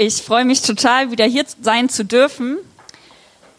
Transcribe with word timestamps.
Ich 0.00 0.22
freue 0.22 0.44
mich 0.44 0.62
total, 0.62 1.10
wieder 1.10 1.24
hier 1.24 1.44
sein 1.60 1.88
zu 1.88 2.04
dürfen. 2.04 2.58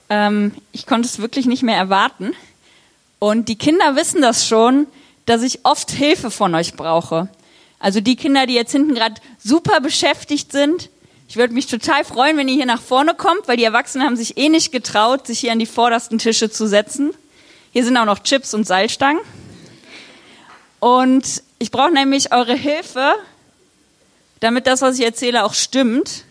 Ähm, 0.08 0.54
ich 0.72 0.86
konnte 0.86 1.06
es 1.06 1.20
wirklich 1.20 1.48
nicht 1.48 1.64
mehr 1.64 1.76
erwarten. 1.76 2.32
Und 3.20 3.50
die 3.50 3.58
Kinder 3.58 3.98
wissen 3.98 4.22
das 4.22 4.48
schon, 4.48 4.88
dass 5.26 5.44
ich 5.44 5.66
oft 5.66 5.92
Hilfe 5.92 6.32
von 6.32 6.56
euch 6.56 6.76
brauche. 6.76 7.28
Also 7.78 8.00
die 8.00 8.16
Kinder, 8.16 8.46
die 8.46 8.54
jetzt 8.54 8.72
hinten 8.72 8.96
gerade 8.96 9.16
super 9.38 9.82
beschäftigt 9.82 10.54
sind. 10.54 10.90
Ich 11.28 11.36
würde 11.36 11.54
mich 11.54 11.68
total 11.68 12.06
freuen, 12.06 12.38
wenn 12.38 12.48
ihr 12.48 12.56
hier 12.56 12.66
nach 12.66 12.82
vorne 12.82 13.16
kommt, 13.16 13.50
weil 13.50 13.58
die 13.58 13.66
Erwachsenen 13.66 14.06
haben 14.06 14.16
sich 14.16 14.38
eh 14.38 14.48
nicht 14.48 14.72
getraut, 14.72 15.28
sich 15.28 15.40
hier 15.42 15.52
an 15.52 15.60
die 15.60 15.66
vordersten 15.66 16.20
Tische 16.20 16.50
zu 16.50 16.70
setzen. 16.70 17.12
Hier 17.74 17.84
sind 17.84 17.98
auch 17.98 18.06
noch 18.06 18.20
Chips 18.20 18.54
und 18.54 18.66
Seilstangen. 18.66 19.22
Und 20.80 21.44
ich 21.60 21.70
brauche 21.70 21.92
nämlich 21.92 22.32
eure 22.32 22.56
Hilfe, 22.56 23.16
damit 24.40 24.68
das, 24.68 24.82
was 24.82 24.98
ich 24.98 25.04
erzähle, 25.04 25.44
auch 25.44 25.54
stimmt. 25.54 26.24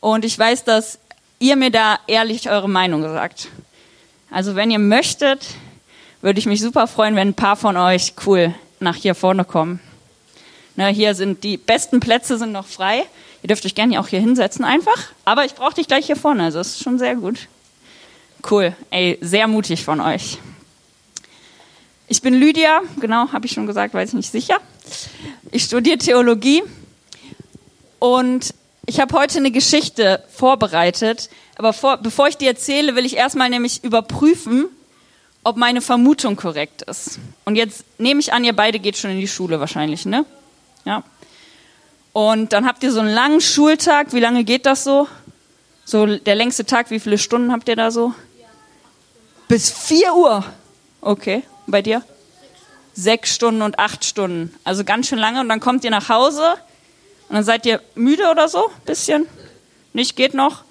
Und 0.00 0.24
ich 0.24 0.38
weiß, 0.38 0.64
dass 0.64 0.98
ihr 1.38 1.56
mir 1.56 1.70
da 1.70 1.98
ehrlich 2.06 2.50
eure 2.50 2.68
Meinung 2.68 3.02
sagt. 3.02 3.48
Also 4.30 4.54
wenn 4.54 4.70
ihr 4.70 4.78
möchtet, 4.78 5.46
würde 6.22 6.38
ich 6.38 6.46
mich 6.46 6.60
super 6.60 6.86
freuen, 6.86 7.16
wenn 7.16 7.28
ein 7.28 7.34
paar 7.34 7.56
von 7.56 7.76
euch 7.76 8.14
cool 8.26 8.54
nach 8.80 8.96
hier 8.96 9.14
vorne 9.14 9.44
kommen. 9.44 9.80
Na, 10.74 10.88
hier 10.88 11.14
sind 11.14 11.42
die 11.44 11.56
besten 11.56 12.00
Plätze 12.00 12.36
sind 12.36 12.52
noch 12.52 12.66
frei. 12.66 13.04
Ihr 13.42 13.48
dürft 13.48 13.64
euch 13.64 13.74
gerne 13.74 13.98
auch 14.00 14.08
hier 14.08 14.20
hinsetzen 14.20 14.64
einfach. 14.64 15.10
Aber 15.24 15.44
ich 15.44 15.54
brauche 15.54 15.74
dich 15.74 15.86
gleich 15.86 16.06
hier 16.06 16.16
vorne. 16.16 16.44
Also 16.44 16.58
das 16.58 16.68
ist 16.68 16.82
schon 16.82 16.98
sehr 16.98 17.14
gut. 17.14 17.48
Cool. 18.50 18.74
Ey, 18.90 19.18
sehr 19.22 19.48
mutig 19.48 19.84
von 19.84 20.00
euch. 20.00 20.38
Ich 22.08 22.22
bin 22.22 22.34
Lydia, 22.34 22.82
genau, 23.00 23.32
habe 23.32 23.46
ich 23.46 23.52
schon 23.52 23.66
gesagt, 23.66 23.92
weiß 23.92 24.10
ich 24.10 24.14
nicht 24.14 24.30
sicher. 24.30 24.58
Ich 25.50 25.64
studiere 25.64 25.98
Theologie 25.98 26.62
und 27.98 28.54
ich 28.86 29.00
habe 29.00 29.16
heute 29.16 29.38
eine 29.38 29.50
Geschichte 29.50 30.22
vorbereitet. 30.30 31.28
Aber 31.56 31.72
vor, 31.72 31.96
bevor 31.98 32.28
ich 32.28 32.36
die 32.36 32.46
erzähle, 32.46 32.96
will 32.96 33.04
ich 33.04 33.16
erstmal 33.16 33.50
nämlich 33.50 33.82
überprüfen, 33.84 34.66
ob 35.42 35.56
meine 35.56 35.80
Vermutung 35.80 36.36
korrekt 36.36 36.82
ist. 36.82 37.18
Und 37.44 37.56
jetzt 37.56 37.84
nehme 37.98 38.20
ich 38.20 38.32
an, 38.32 38.44
ihr 38.44 38.54
beide 38.54 38.78
geht 38.78 38.96
schon 38.96 39.10
in 39.10 39.20
die 39.20 39.28
Schule 39.28 39.60
wahrscheinlich, 39.60 40.06
ne? 40.06 40.24
Ja. 40.84 41.02
Und 42.12 42.52
dann 42.52 42.66
habt 42.66 42.82
ihr 42.82 42.92
so 42.92 43.00
einen 43.00 43.12
langen 43.12 43.40
Schultag. 43.40 44.12
Wie 44.12 44.20
lange 44.20 44.44
geht 44.44 44.66
das 44.66 44.84
so? 44.84 45.08
So 45.84 46.06
der 46.06 46.34
längste 46.34 46.64
Tag, 46.64 46.90
wie 46.90 47.00
viele 47.00 47.18
Stunden 47.18 47.52
habt 47.52 47.68
ihr 47.68 47.76
da 47.76 47.90
so? 47.90 48.14
Bis 49.48 49.70
4 49.70 50.14
Uhr. 50.14 50.44
Okay. 51.00 51.42
Bei 51.66 51.82
dir? 51.82 52.02
Sechs 52.94 53.34
Stunden 53.34 53.62
und 53.62 53.78
acht 53.78 54.04
Stunden. 54.04 54.54
Also 54.64 54.84
ganz 54.84 55.08
schön 55.08 55.18
lange. 55.18 55.40
Und 55.40 55.48
dann 55.48 55.60
kommt 55.60 55.84
ihr 55.84 55.90
nach 55.90 56.08
Hause 56.08 56.54
und 57.28 57.34
dann 57.34 57.44
seid 57.44 57.66
ihr 57.66 57.80
müde 57.94 58.30
oder 58.30 58.48
so? 58.48 58.70
Bisschen? 58.84 59.26
Nicht? 59.92 60.16
Geht 60.16 60.34
noch? 60.34 60.64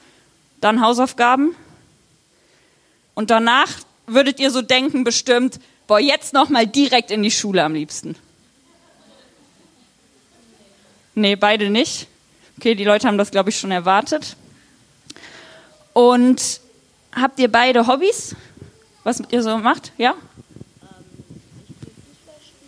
Dann 0.61 0.81
Hausaufgaben? 0.81 1.55
Und 3.13 3.29
danach 3.29 3.69
würdet 4.07 4.39
ihr 4.39 4.51
so 4.51 4.61
denken 4.61 5.03
bestimmt, 5.03 5.59
boah, 5.87 5.99
jetzt 5.99 6.33
noch 6.33 6.49
mal 6.49 6.67
direkt 6.67 7.11
in 7.11 7.23
die 7.23 7.31
Schule 7.31 7.63
am 7.63 7.73
liebsten. 7.73 8.15
Nee, 11.13 11.35
beide 11.35 11.69
nicht. 11.69 12.07
Okay, 12.57 12.75
die 12.75 12.83
Leute 12.83 13.07
haben 13.07 13.17
das, 13.17 13.31
glaube 13.31 13.49
ich, 13.49 13.59
schon 13.59 13.71
erwartet. 13.71 14.35
Und 15.93 16.59
habt 17.13 17.39
ihr 17.39 17.51
beide 17.51 17.87
Hobbys? 17.87 18.35
Was 19.03 19.21
ihr 19.29 19.43
so 19.43 19.57
macht? 19.57 19.91
Ja? 19.97 20.15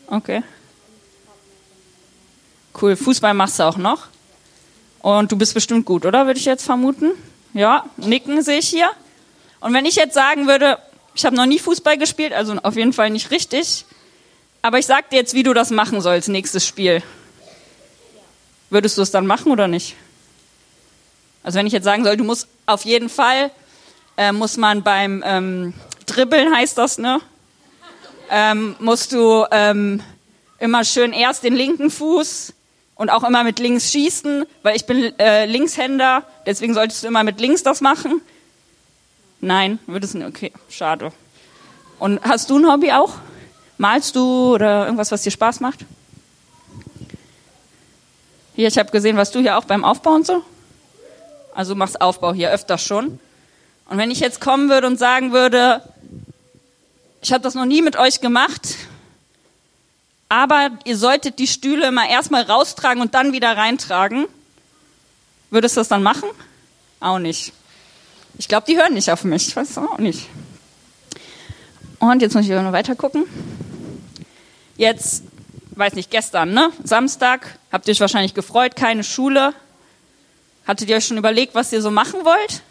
Okay. 0.07 0.43
Cool. 2.79 2.95
Fußball 2.95 3.33
machst 3.33 3.59
du 3.59 3.63
auch 3.63 3.77
noch. 3.77 4.07
Und 5.01 5.31
du 5.31 5.37
bist 5.37 5.53
bestimmt 5.53 5.85
gut, 5.85 6.05
oder? 6.05 6.27
Würde 6.27 6.39
ich 6.39 6.45
jetzt 6.45 6.63
vermuten. 6.63 7.11
Ja, 7.53 7.85
nicken 7.97 8.41
sehe 8.41 8.59
ich 8.59 8.67
hier. 8.67 8.89
Und 9.59 9.73
wenn 9.73 9.85
ich 9.85 9.95
jetzt 9.95 10.13
sagen 10.13 10.47
würde, 10.47 10.77
ich 11.15 11.25
habe 11.25 11.35
noch 11.35 11.47
nie 11.47 11.57
Fußball 11.57 11.97
gespielt, 11.97 12.33
also 12.33 12.53
auf 12.61 12.75
jeden 12.75 12.93
Fall 12.93 13.09
nicht 13.09 13.31
richtig, 13.31 13.85
aber 14.61 14.77
ich 14.77 14.85
sag 14.85 15.09
dir 15.09 15.15
jetzt, 15.15 15.33
wie 15.33 15.43
du 15.43 15.53
das 15.53 15.71
machen 15.71 16.01
sollst, 16.01 16.29
nächstes 16.29 16.67
Spiel. 16.67 17.01
Würdest 18.69 18.97
du 18.97 19.01
es 19.01 19.09
dann 19.09 19.25
machen 19.25 19.51
oder 19.51 19.67
nicht? 19.67 19.95
Also 21.41 21.57
wenn 21.57 21.65
ich 21.65 21.73
jetzt 21.73 21.85
sagen 21.85 22.03
soll, 22.03 22.17
du 22.17 22.23
musst 22.23 22.47
auf 22.65 22.85
jeden 22.85 23.09
Fall, 23.09 23.49
äh, 24.17 24.31
muss 24.31 24.57
man 24.57 24.83
beim 24.83 25.23
ähm, 25.25 25.73
Dribbeln 26.05 26.53
heißt 26.53 26.77
das, 26.77 26.97
ne? 26.97 27.21
Ähm, 28.29 28.75
musst 28.79 29.13
du 29.13 29.45
ähm, 29.51 30.03
immer 30.59 30.83
schön 30.83 31.13
erst 31.13 31.43
den 31.43 31.55
linken 31.55 31.89
Fuß 31.89 32.53
und 32.97 33.09
auch 33.09 33.23
immer 33.23 33.43
mit 33.43 33.59
links 33.59 33.91
schießen, 33.91 34.45
weil 34.63 34.75
ich 34.75 34.85
bin 34.85 35.17
äh, 35.19 35.45
Linkshänder, 35.45 36.23
deswegen 36.45 36.73
solltest 36.73 37.03
du 37.03 37.07
immer 37.07 37.23
mit 37.23 37.39
links 37.39 37.63
das 37.63 37.81
machen. 37.81 38.21
Nein, 39.39 39.79
würdest 39.85 40.15
du 40.15 40.19
nicht. 40.19 40.27
Okay, 40.27 40.51
schade. 40.69 41.11
Und 41.99 42.21
hast 42.23 42.49
du 42.49 42.57
ein 42.57 42.67
Hobby 42.67 42.91
auch? 42.91 43.15
Malst 43.77 44.15
du 44.15 44.53
oder 44.53 44.85
irgendwas, 44.85 45.11
was 45.11 45.21
dir 45.21 45.31
Spaß 45.31 45.59
macht? 45.59 45.85
Hier, 48.55 48.67
ich 48.67 48.77
habe 48.79 48.89
gesehen, 48.89 49.17
was 49.17 49.31
du 49.31 49.39
hier 49.39 49.57
auch 49.57 49.65
beim 49.65 49.83
Aufbau 49.83 50.11
und 50.11 50.25
so. 50.25 50.41
Also 51.53 51.75
machst 51.75 52.01
Aufbau 52.01 52.33
hier 52.33 52.51
öfter 52.51 52.79
schon. 52.79 53.19
Und 53.89 53.97
wenn 53.97 54.09
ich 54.09 54.19
jetzt 54.19 54.41
kommen 54.41 54.69
würde 54.69 54.87
und 54.87 54.97
sagen 54.97 55.31
würde, 55.31 55.81
ich 57.21 57.31
habe 57.31 57.43
das 57.43 57.53
noch 57.53 57.65
nie 57.65 57.83
mit 57.83 57.97
euch 57.97 58.19
gemacht, 58.19 58.75
aber 60.29 60.71
ihr 60.85 60.97
solltet 60.97 61.39
die 61.39 61.47
Stühle 61.47 61.87
immer 61.87 62.07
erstmal 62.09 62.43
raustragen 62.43 63.01
und 63.01 63.13
dann 63.13 63.33
wieder 63.33 63.55
reintragen, 63.55 64.27
würdest 65.49 65.77
du 65.77 65.81
das 65.81 65.87
dann 65.87 66.03
machen? 66.03 66.29
Auch 66.99 67.19
nicht. 67.19 67.53
Ich 68.37 68.47
glaube, 68.47 68.65
die 68.67 68.77
hören 68.77 68.93
nicht 68.93 69.09
auf 69.11 69.23
mich. 69.23 69.47
Ich 69.47 69.55
weiß 69.55 69.77
auch 69.77 69.97
nicht. 69.97 70.27
Und 71.99 72.21
jetzt 72.21 72.35
muss 72.35 72.45
ich 72.45 72.51
noch 72.51 72.71
weiter 72.71 72.95
gucken. 72.95 73.25
Jetzt 74.75 75.23
weiß 75.71 75.93
nicht, 75.93 76.11
gestern, 76.11 76.53
ne? 76.53 76.71
Samstag, 76.83 77.57
habt 77.71 77.87
ihr 77.87 77.93
euch 77.93 77.99
wahrscheinlich 77.99 78.33
gefreut, 78.33 78.75
keine 78.75 79.03
Schule. 79.03 79.53
Hattet 80.67 80.89
ihr 80.89 80.97
euch 80.97 81.05
schon 81.05 81.17
überlegt, 81.17 81.55
was 81.55 81.71
ihr 81.71 81.81
so 81.81 81.89
machen 81.89 82.25
wollt? 82.25 82.61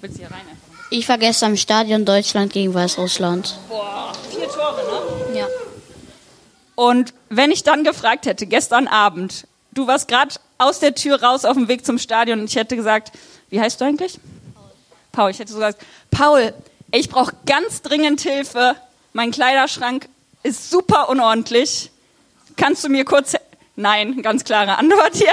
Willst 0.00 0.16
du 0.16 0.20
hier 0.20 0.30
rein? 0.30 0.42
Ich 0.90 1.08
war 1.08 1.18
gestern 1.18 1.52
im 1.52 1.56
Stadion 1.56 2.04
Deutschland 2.04 2.52
gegen 2.52 2.72
Weißrussland. 2.74 3.56
Boah, 3.68 4.12
vier 4.30 4.46
Tore, 4.48 4.84
ne? 5.32 5.38
Ja. 5.38 5.46
Und 6.74 7.14
wenn 7.28 7.50
ich 7.50 7.62
dann 7.62 7.84
gefragt 7.84 8.26
hätte, 8.26 8.46
gestern 8.46 8.88
Abend, 8.88 9.46
du 9.72 9.86
warst 9.86 10.08
gerade 10.08 10.34
aus 10.58 10.80
der 10.80 10.94
Tür 10.94 11.22
raus 11.22 11.44
auf 11.44 11.54
dem 11.54 11.68
Weg 11.68 11.84
zum 11.84 11.98
Stadion 11.98 12.40
und 12.40 12.46
ich 12.46 12.56
hätte 12.56 12.76
gesagt, 12.76 13.12
wie 13.50 13.60
heißt 13.60 13.80
du 13.80 13.84
eigentlich? 13.84 14.18
Paul. 14.54 14.70
Paul, 15.12 15.30
ich 15.30 15.38
hätte 15.38 15.52
so 15.52 15.58
gesagt, 15.58 15.84
Paul, 16.10 16.54
ich 16.90 17.08
brauche 17.08 17.34
ganz 17.46 17.82
dringend 17.82 18.20
Hilfe. 18.20 18.76
Mein 19.12 19.30
Kleiderschrank 19.30 20.08
ist 20.42 20.70
super 20.70 21.08
unordentlich. 21.08 21.90
Kannst 22.56 22.84
du 22.84 22.88
mir 22.88 23.04
kurz... 23.04 23.34
Nein, 23.76 24.22
ganz 24.22 24.44
klare 24.44 24.78
Antwort 24.78 25.16
hier. 25.16 25.32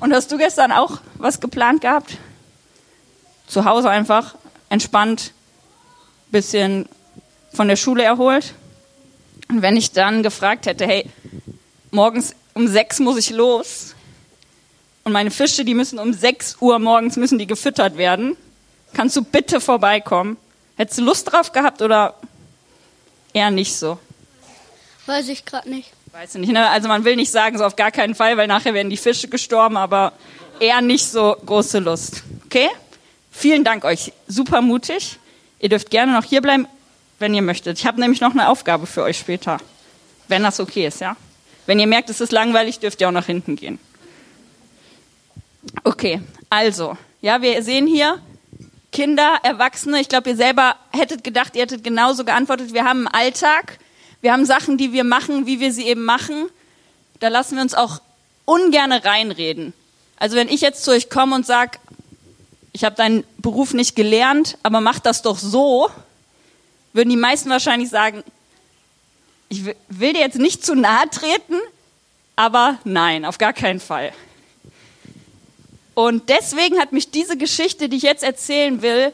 Und 0.00 0.12
hast 0.12 0.30
du 0.30 0.36
gestern 0.36 0.72
auch 0.72 1.00
was 1.16 1.40
geplant 1.40 1.80
gehabt? 1.80 2.18
Zu 3.46 3.64
Hause 3.64 3.88
einfach 3.88 4.34
entspannt, 4.68 5.32
bisschen 6.30 6.88
von 7.52 7.68
der 7.68 7.76
Schule 7.76 8.02
erholt. 8.02 8.54
Und 9.52 9.62
wenn 9.62 9.76
ich 9.76 9.92
dann 9.92 10.22
gefragt 10.22 10.66
hätte, 10.66 10.86
hey, 10.86 11.08
morgens 11.90 12.34
um 12.54 12.66
sechs 12.66 12.98
muss 12.98 13.18
ich 13.18 13.30
los 13.30 13.94
und 15.04 15.12
meine 15.12 15.30
Fische, 15.30 15.64
die 15.64 15.74
müssen 15.74 15.98
um 15.98 16.12
sechs 16.12 16.56
Uhr 16.60 16.78
morgens 16.78 17.16
müssen 17.16 17.38
die 17.38 17.46
gefüttert 17.46 17.96
werden, 17.96 18.36
kannst 18.94 19.16
du 19.16 19.22
bitte 19.22 19.60
vorbeikommen? 19.60 20.36
Hättest 20.76 20.98
du 20.98 21.04
Lust 21.04 21.30
drauf 21.30 21.52
gehabt 21.52 21.82
oder 21.82 22.14
Eher 23.32 23.50
nicht 23.50 23.74
so. 23.76 23.98
Weiß 25.06 25.28
ich 25.28 25.44
gerade 25.44 25.68
nicht. 25.70 25.90
Weiß 26.12 26.34
ich 26.34 26.40
nicht, 26.40 26.52
ne? 26.52 26.68
Also 26.68 26.88
man 26.88 27.04
will 27.04 27.16
nicht 27.16 27.30
sagen, 27.30 27.56
so 27.56 27.64
auf 27.64 27.76
gar 27.76 27.90
keinen 27.90 28.14
Fall, 28.14 28.36
weil 28.36 28.46
nachher 28.46 28.74
werden 28.74 28.90
die 28.90 28.98
Fische 28.98 29.28
gestorben, 29.28 29.76
aber 29.76 30.12
eher 30.60 30.82
nicht 30.82 31.06
so 31.06 31.36
große 31.46 31.78
Lust. 31.78 32.22
Okay? 32.44 32.68
Vielen 33.30 33.64
Dank 33.64 33.84
euch. 33.84 34.12
Super 34.28 34.60
mutig. 34.60 35.18
Ihr 35.58 35.70
dürft 35.70 35.90
gerne 35.90 36.12
noch 36.12 36.24
hier 36.24 36.42
bleiben, 36.42 36.66
wenn 37.22 37.32
ihr 37.32 37.40
möchtet. 37.40 37.78
Ich 37.78 37.86
habe 37.86 38.00
nämlich 38.00 38.20
noch 38.20 38.32
eine 38.32 38.48
Aufgabe 38.48 38.86
für 38.86 39.02
euch 39.02 39.16
später. 39.16 39.56
Wenn 40.28 40.42
das 40.42 40.60
okay 40.60 40.86
ist, 40.86 41.00
ja? 41.00 41.16
Wenn 41.64 41.78
ihr 41.78 41.86
merkt, 41.86 42.10
es 42.10 42.20
ist 42.20 42.32
langweilig, 42.32 42.80
dürft 42.80 43.00
ihr 43.00 43.08
auch 43.08 43.12
nach 43.12 43.26
hinten 43.26 43.56
gehen. 43.56 43.78
Okay, 45.84 46.20
also, 46.50 46.98
ja, 47.20 47.40
wir 47.40 47.62
sehen 47.62 47.86
hier, 47.86 48.20
Kinder, 48.90 49.38
Erwachsene, 49.42 50.00
ich 50.00 50.08
glaube, 50.08 50.30
ihr 50.30 50.36
selber 50.36 50.76
hättet 50.90 51.24
gedacht, 51.24 51.54
ihr 51.54 51.62
hättet 51.62 51.84
genauso 51.84 52.24
geantwortet. 52.24 52.74
Wir 52.74 52.84
haben 52.84 53.06
einen 53.06 53.24
Alltag, 53.24 53.78
wir 54.20 54.32
haben 54.32 54.44
Sachen, 54.44 54.76
die 54.76 54.92
wir 54.92 55.04
machen, 55.04 55.46
wie 55.46 55.60
wir 55.60 55.72
sie 55.72 55.86
eben 55.86 56.04
machen. 56.04 56.48
Da 57.20 57.28
lassen 57.28 57.54
wir 57.54 57.62
uns 57.62 57.74
auch 57.74 58.02
ungerne 58.44 59.04
reinreden. 59.04 59.72
Also 60.16 60.36
wenn 60.36 60.48
ich 60.48 60.60
jetzt 60.60 60.84
zu 60.84 60.90
euch 60.90 61.08
komme 61.08 61.36
und 61.36 61.46
sage, 61.46 61.78
ich 62.72 62.84
habe 62.84 62.96
deinen 62.96 63.24
Beruf 63.38 63.74
nicht 63.74 63.94
gelernt, 63.94 64.58
aber 64.62 64.80
mach 64.80 64.98
das 64.98 65.22
doch 65.22 65.38
so, 65.38 65.88
würden 66.92 67.10
die 67.10 67.16
meisten 67.16 67.50
wahrscheinlich 67.50 67.88
sagen, 67.88 68.22
ich 69.48 69.64
will 69.64 70.12
dir 70.12 70.20
jetzt 70.20 70.38
nicht 70.38 70.64
zu 70.64 70.74
nahe 70.74 71.08
treten, 71.10 71.56
aber 72.36 72.78
nein, 72.84 73.24
auf 73.24 73.38
gar 73.38 73.52
keinen 73.52 73.80
Fall. 73.80 74.12
Und 75.94 76.28
deswegen 76.30 76.78
hat 76.78 76.92
mich 76.92 77.10
diese 77.10 77.36
Geschichte, 77.36 77.88
die 77.88 77.98
ich 77.98 78.02
jetzt 78.02 78.24
erzählen 78.24 78.80
will, 78.80 79.12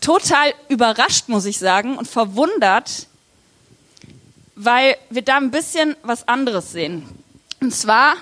total 0.00 0.54
überrascht, 0.68 1.28
muss 1.28 1.44
ich 1.44 1.58
sagen, 1.58 1.98
und 1.98 2.08
verwundert, 2.08 3.06
weil 4.54 4.96
wir 5.10 5.22
da 5.22 5.36
ein 5.36 5.50
bisschen 5.50 5.96
was 6.02 6.26
anderes 6.28 6.72
sehen. 6.72 7.06
Und 7.60 7.74
zwar 7.74 8.16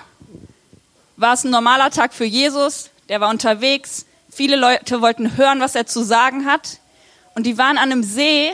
war 1.15 1.33
es 1.33 1.43
ein 1.43 1.51
normaler 1.51 1.91
Tag 1.91 2.13
für 2.13 2.25
Jesus, 2.25 2.89
der 3.09 3.21
war 3.21 3.29
unterwegs, 3.29 4.05
viele 4.29 4.55
Leute 4.55 5.01
wollten 5.01 5.37
hören, 5.37 5.59
was 5.59 5.75
er 5.75 5.85
zu 5.85 6.03
sagen 6.03 6.45
hat, 6.45 6.80
und 7.35 7.45
die 7.45 7.57
waren 7.57 7.77
an 7.77 7.91
einem 7.91 8.03
See, 8.03 8.51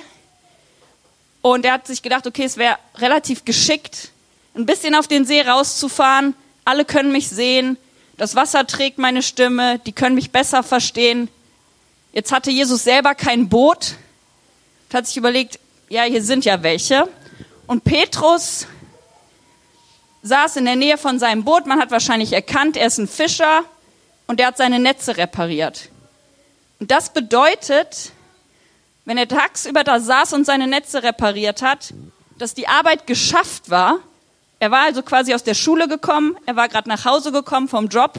und 1.41 1.65
er 1.65 1.73
hat 1.73 1.87
sich 1.87 2.01
gedacht, 2.01 2.27
okay, 2.27 2.43
es 2.43 2.57
wäre 2.57 2.77
relativ 2.97 3.45
geschickt, 3.45 4.11
ein 4.55 4.65
bisschen 4.65 4.95
auf 4.95 5.07
den 5.07 5.25
See 5.25 5.41
rauszufahren, 5.41 6.33
alle 6.65 6.83
können 6.83 7.11
mich 7.11 7.29
sehen, 7.29 7.77
das 8.17 8.35
Wasser 8.35 8.65
trägt 8.65 8.97
meine 8.97 9.21
Stimme, 9.21 9.79
die 9.79 9.91
können 9.91 10.15
mich 10.15 10.31
besser 10.31 10.63
verstehen. 10.63 11.29
Jetzt 12.13 12.31
hatte 12.31 12.49
Jesus 12.49 12.83
selber 12.83 13.13
kein 13.13 13.47
Boot, 13.47 13.95
hat 14.91 15.05
sich 15.05 15.17
überlegt, 15.17 15.59
ja, 15.87 16.01
hier 16.03 16.23
sind 16.23 16.43
ja 16.43 16.63
welche. 16.63 17.07
Und 17.67 17.83
Petrus 17.83 18.65
saß 20.23 20.55
in 20.55 20.65
der 20.65 20.75
Nähe 20.75 20.97
von 20.97 21.19
seinem 21.19 21.43
Boot. 21.43 21.67
Man 21.67 21.79
hat 21.79 21.91
wahrscheinlich 21.91 22.33
erkannt, 22.33 22.75
er 22.75 22.87
ist 22.87 22.97
ein 22.97 23.07
Fischer 23.07 23.63
und 24.25 24.39
er 24.39 24.47
hat 24.47 24.57
seine 24.57 24.79
Netze 24.79 25.15
repariert. 25.17 25.89
Und 26.79 26.89
das 26.89 27.13
bedeutet, 27.13 28.11
wenn 29.07 29.17
er 29.17 29.27
tagsüber 29.27 29.83
da 29.83 29.99
saß 29.99 30.33
und 30.33 30.45
seine 30.45 30.67
Netze 30.67 31.01
repariert 31.01 31.63
hat, 31.63 31.95
dass 32.37 32.53
die 32.53 32.67
Arbeit 32.67 33.07
geschafft 33.07 33.71
war 33.71 33.99
er 34.59 34.71
war 34.71 34.85
also 34.85 35.03
quasi 35.03 35.33
aus 35.33 35.43
der 35.43 35.53
Schule 35.53 35.87
gekommen, 35.87 36.35
er 36.45 36.55
war 36.55 36.67
gerade 36.67 36.89
nach 36.89 37.05
Hause 37.05 37.31
gekommen 37.31 37.67
vom 37.67 37.89
Job 37.89 38.13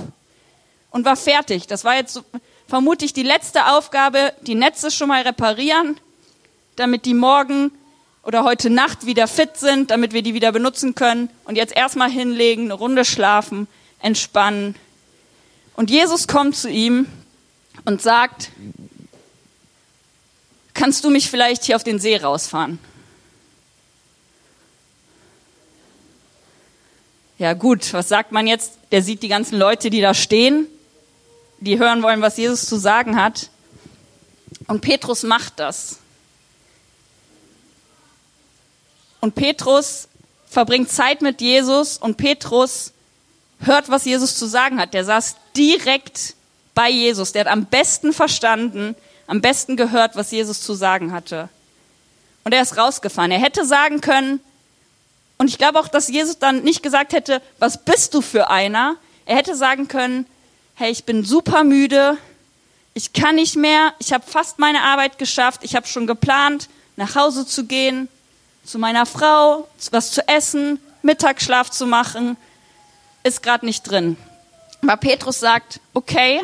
und 0.91 1.05
war 1.05 1.17
fertig. 1.17 1.67
Das 1.67 1.85
war 1.85 1.97
jetzt 1.97 2.23
vermutlich 2.69 3.13
die 3.13 3.23
letzte 3.23 3.67
Aufgabe, 3.67 4.33
die 4.43 4.55
Netze 4.55 4.91
schon 4.91 5.09
mal 5.09 5.23
reparieren, 5.23 5.99
damit 6.77 7.07
die 7.07 7.15
morgen 7.15 7.73
oder 8.23 8.45
heute 8.45 8.71
Nacht 8.71 9.07
wieder 9.07 9.27
fit 9.27 9.57
sind, 9.57 9.91
damit 9.91 10.13
wir 10.13 10.23
die 10.23 10.35
wieder 10.35 10.53
benutzen 10.53 10.95
können 10.95 11.29
und 11.45 11.57
jetzt 11.57 11.75
erstmal 11.75 12.11
hinlegen, 12.11 12.65
eine 12.65 12.75
Runde 12.75 13.05
schlafen, 13.05 13.67
entspannen. 14.01 14.77
Und 15.75 15.91
Jesus 15.91 16.29
kommt 16.29 16.55
zu 16.55 16.69
ihm 16.69 17.07
und 17.85 18.01
sagt, 18.01 18.51
kannst 20.79 21.05
du 21.05 21.11
mich 21.11 21.29
vielleicht 21.29 21.65
hier 21.65 21.75
auf 21.75 21.83
den 21.83 21.99
See 21.99 22.17
rausfahren? 22.17 22.79
Ja 27.39 27.53
gut, 27.55 27.93
was 27.93 28.09
sagt 28.09 28.31
man 28.31 28.47
jetzt? 28.47 28.73
Der 28.93 29.03
sieht 29.03 29.23
die 29.23 29.29
ganzen 29.29 29.59
Leute, 29.59 29.91
die 29.91 30.01
da 30.01 30.15
stehen, 30.15 30.67
die 31.59 31.79
hören 31.79 32.03
wollen, 32.03 32.21
was 32.23 32.37
Jesus 32.37 32.67
zu 32.67 32.77
sagen 32.77 33.21
hat. 33.21 33.51
Und 34.69 34.81
Petrus 34.81 35.25
macht 35.25 35.59
das. 35.59 35.99
Und 39.21 39.35
Petrus 39.35 40.09
verbringt 40.47 40.91
Zeit 40.91 41.23
mit 41.23 41.41
Jesus 41.41 41.99
und 41.99 42.17
Petrus 42.17 42.93
hört, 43.61 43.89
was 43.89 44.05
Jesus 44.05 44.37
zu 44.37 44.47
sagen 44.47 44.81
hat. 44.81 44.95
Der 44.95 45.05
saß 45.05 45.37
direkt 45.57 46.35
bei 46.75 46.89
Jesus. 46.89 47.33
Der 47.33 47.45
hat 47.45 47.53
am 47.53 47.67
besten 47.67 48.13
verstanden, 48.13 48.95
am 49.29 49.41
besten 49.41 49.77
gehört, 49.77 50.17
was 50.17 50.33
Jesus 50.33 50.61
zu 50.61 50.75
sagen 50.75 51.13
hatte. 51.13 51.49
Und 52.43 52.53
er 52.53 52.63
ist 52.63 52.77
rausgefahren. 52.77 53.31
Er 53.31 53.39
hätte 53.39 53.65
sagen 53.65 54.01
können, 54.01 54.41
und 55.37 55.49
ich 55.49 55.59
glaube 55.59 55.79
auch, 55.79 55.87
dass 55.87 56.09
Jesus 56.09 56.39
dann 56.39 56.63
nicht 56.65 56.83
gesagt 56.83 57.13
hätte, 57.13 57.41
was 57.61 57.85
bist 57.85 58.15
du 58.15 58.23
für 58.23 58.51
einer? 58.51 58.97
Er 59.27 59.37
hätte 59.37 59.55
sagen 59.55 59.87
können, 59.87 60.27
hey, 60.75 60.91
ich 60.91 61.05
bin 61.05 61.25
super 61.25 61.63
müde, 61.63 62.17
ich 62.95 63.13
kann 63.13 63.37
nicht 63.37 63.55
mehr, 63.55 63.93
ich 64.01 64.13
habe 64.13 64.25
fast 64.27 64.59
meine 64.59 64.83
Arbeit 64.83 65.19
geschafft, 65.19 65.61
ich 65.63 65.77
habe 65.77 65.87
schon 65.87 66.07
geplant, 66.09 66.69
nach 66.97 67.15
Hause 67.15 67.47
zu 67.47 67.67
gehen, 67.67 68.09
zu 68.65 68.79
meiner 68.79 69.07
Frau, 69.07 69.69
was 69.93 70.11
zu 70.11 70.27
essen, 70.27 70.81
Mittagsschlaf 71.03 71.71
zu 71.71 71.87
machen, 71.87 72.37
ist 73.23 73.43
gerade 73.43 73.67
nicht 73.67 73.83
drin. 73.83 74.17
Aber 74.83 74.97
Petrus 74.97 75.39
sagt, 75.39 75.81
okay, 75.95 76.41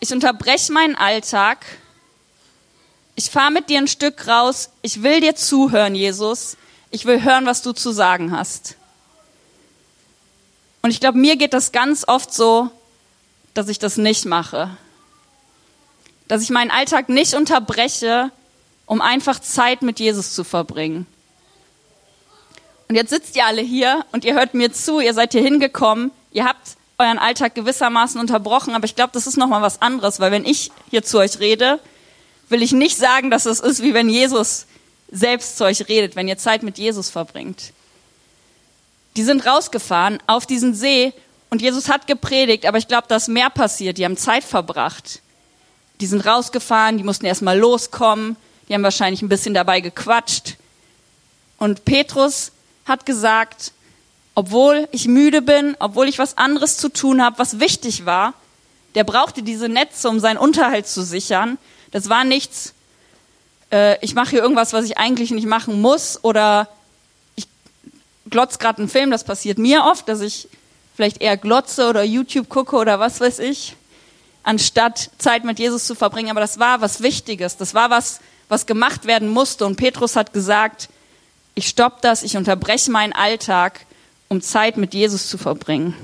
ich 0.00 0.12
unterbreche 0.12 0.72
meinen 0.72 0.94
Alltag, 0.94 1.64
ich 3.14 3.30
fahre 3.30 3.50
mit 3.50 3.70
dir 3.70 3.78
ein 3.78 3.88
Stück 3.88 4.26
raus, 4.26 4.70
ich 4.82 5.02
will 5.02 5.20
dir 5.20 5.34
zuhören, 5.34 5.94
Jesus, 5.94 6.56
ich 6.90 7.06
will 7.06 7.22
hören, 7.22 7.46
was 7.46 7.62
du 7.62 7.72
zu 7.72 7.90
sagen 7.92 8.30
hast. 8.36 8.76
Und 10.82 10.90
ich 10.90 11.00
glaube, 11.00 11.18
mir 11.18 11.36
geht 11.36 11.54
das 11.54 11.72
ganz 11.72 12.04
oft 12.06 12.32
so, 12.32 12.70
dass 13.54 13.68
ich 13.68 13.78
das 13.78 13.96
nicht 13.96 14.24
mache. 14.24 14.76
Dass 16.28 16.42
ich 16.42 16.50
meinen 16.50 16.70
Alltag 16.70 17.08
nicht 17.08 17.34
unterbreche, 17.34 18.30
um 18.84 19.00
einfach 19.00 19.40
Zeit 19.40 19.82
mit 19.82 19.98
Jesus 19.98 20.34
zu 20.34 20.44
verbringen. 20.44 21.06
Und 22.88 22.94
jetzt 22.94 23.10
sitzt 23.10 23.34
ihr 23.34 23.46
alle 23.46 23.62
hier 23.62 24.04
und 24.12 24.24
ihr 24.24 24.34
hört 24.34 24.54
mir 24.54 24.72
zu, 24.72 25.00
ihr 25.00 25.14
seid 25.14 25.32
hier 25.32 25.42
hingekommen, 25.42 26.12
ihr 26.30 26.44
habt 26.44 26.76
euren 26.98 27.18
Alltag 27.18 27.54
gewissermaßen 27.54 28.20
unterbrochen, 28.20 28.74
aber 28.74 28.84
ich 28.84 28.94
glaube, 28.94 29.10
das 29.12 29.26
ist 29.26 29.36
nochmal 29.36 29.62
was 29.62 29.82
anderes, 29.82 30.20
weil 30.20 30.30
wenn 30.30 30.44
ich 30.44 30.70
hier 30.90 31.02
zu 31.02 31.18
euch 31.18 31.38
rede, 31.40 31.78
will 32.48 32.62
ich 32.62 32.72
nicht 32.72 32.96
sagen, 32.96 33.30
dass 33.30 33.46
es 33.46 33.60
ist, 33.60 33.82
wie 33.82 33.94
wenn 33.94 34.08
Jesus 34.08 34.66
selbst 35.10 35.58
zu 35.58 35.64
euch 35.64 35.88
redet, 35.88 36.16
wenn 36.16 36.28
ihr 36.28 36.38
Zeit 36.38 36.62
mit 36.62 36.78
Jesus 36.78 37.10
verbringt. 37.10 37.72
Die 39.16 39.24
sind 39.24 39.46
rausgefahren 39.46 40.18
auf 40.26 40.46
diesen 40.46 40.74
See 40.74 41.12
und 41.50 41.62
Jesus 41.62 41.88
hat 41.88 42.06
gepredigt, 42.06 42.66
aber 42.66 42.78
ich 42.78 42.88
glaube, 42.88 43.08
dass 43.08 43.28
mehr 43.28 43.50
passiert. 43.50 43.98
Die 43.98 44.04
haben 44.04 44.16
Zeit 44.16 44.44
verbracht. 44.44 45.20
Die 46.00 46.06
sind 46.06 46.26
rausgefahren, 46.26 46.98
die 46.98 47.04
mussten 47.04 47.24
erstmal 47.24 47.58
loskommen, 47.58 48.36
die 48.68 48.74
haben 48.74 48.82
wahrscheinlich 48.82 49.22
ein 49.22 49.28
bisschen 49.28 49.54
dabei 49.54 49.80
gequatscht. 49.80 50.56
Und 51.58 51.84
Petrus 51.84 52.52
hat 52.84 53.06
gesagt, 53.06 53.72
obwohl 54.36 54.86
ich 54.92 55.08
müde 55.08 55.40
bin, 55.40 55.76
obwohl 55.78 56.08
ich 56.08 56.18
was 56.18 56.36
anderes 56.36 56.76
zu 56.76 56.90
tun 56.90 57.22
habe, 57.22 57.38
was 57.38 57.58
wichtig 57.58 58.04
war, 58.04 58.34
der 58.94 59.02
brauchte 59.02 59.42
diese 59.42 59.68
Netze, 59.68 60.10
um 60.10 60.20
seinen 60.20 60.36
Unterhalt 60.36 60.86
zu 60.86 61.02
sichern. 61.02 61.56
Das 61.90 62.10
war 62.10 62.22
nichts, 62.22 62.74
äh, 63.72 63.98
ich 64.04 64.14
mache 64.14 64.30
hier 64.30 64.42
irgendwas, 64.42 64.74
was 64.74 64.84
ich 64.84 64.98
eigentlich 64.98 65.30
nicht 65.30 65.46
machen 65.46 65.80
muss 65.80 66.22
oder 66.22 66.68
ich 67.34 67.48
glotze 68.28 68.58
gerade 68.58 68.78
einen 68.80 68.90
Film, 68.90 69.10
das 69.10 69.24
passiert 69.24 69.56
mir 69.56 69.84
oft, 69.84 70.06
dass 70.06 70.20
ich 70.20 70.48
vielleicht 70.94 71.22
eher 71.22 71.38
glotze 71.38 71.88
oder 71.88 72.02
YouTube 72.02 72.50
gucke 72.50 72.76
oder 72.76 73.00
was 73.00 73.20
weiß 73.20 73.38
ich, 73.38 73.74
anstatt 74.42 75.10
Zeit 75.16 75.44
mit 75.44 75.58
Jesus 75.58 75.86
zu 75.86 75.94
verbringen. 75.94 76.30
Aber 76.30 76.40
das 76.40 76.58
war 76.58 76.82
was 76.82 77.00
Wichtiges, 77.02 77.56
das 77.56 77.72
war 77.72 77.88
was, 77.88 78.20
was 78.50 78.66
gemacht 78.66 79.06
werden 79.06 79.30
musste. 79.30 79.64
Und 79.64 79.76
Petrus 79.76 80.14
hat 80.14 80.34
gesagt, 80.34 80.90
ich 81.54 81.68
stopp 81.68 82.02
das, 82.02 82.22
ich 82.22 82.36
unterbreche 82.36 82.90
meinen 82.90 83.14
Alltag, 83.14 83.86
um 84.28 84.40
Zeit 84.40 84.76
mit 84.76 84.94
Jesus 84.94 85.28
zu 85.28 85.38
verbringen. 85.38 85.94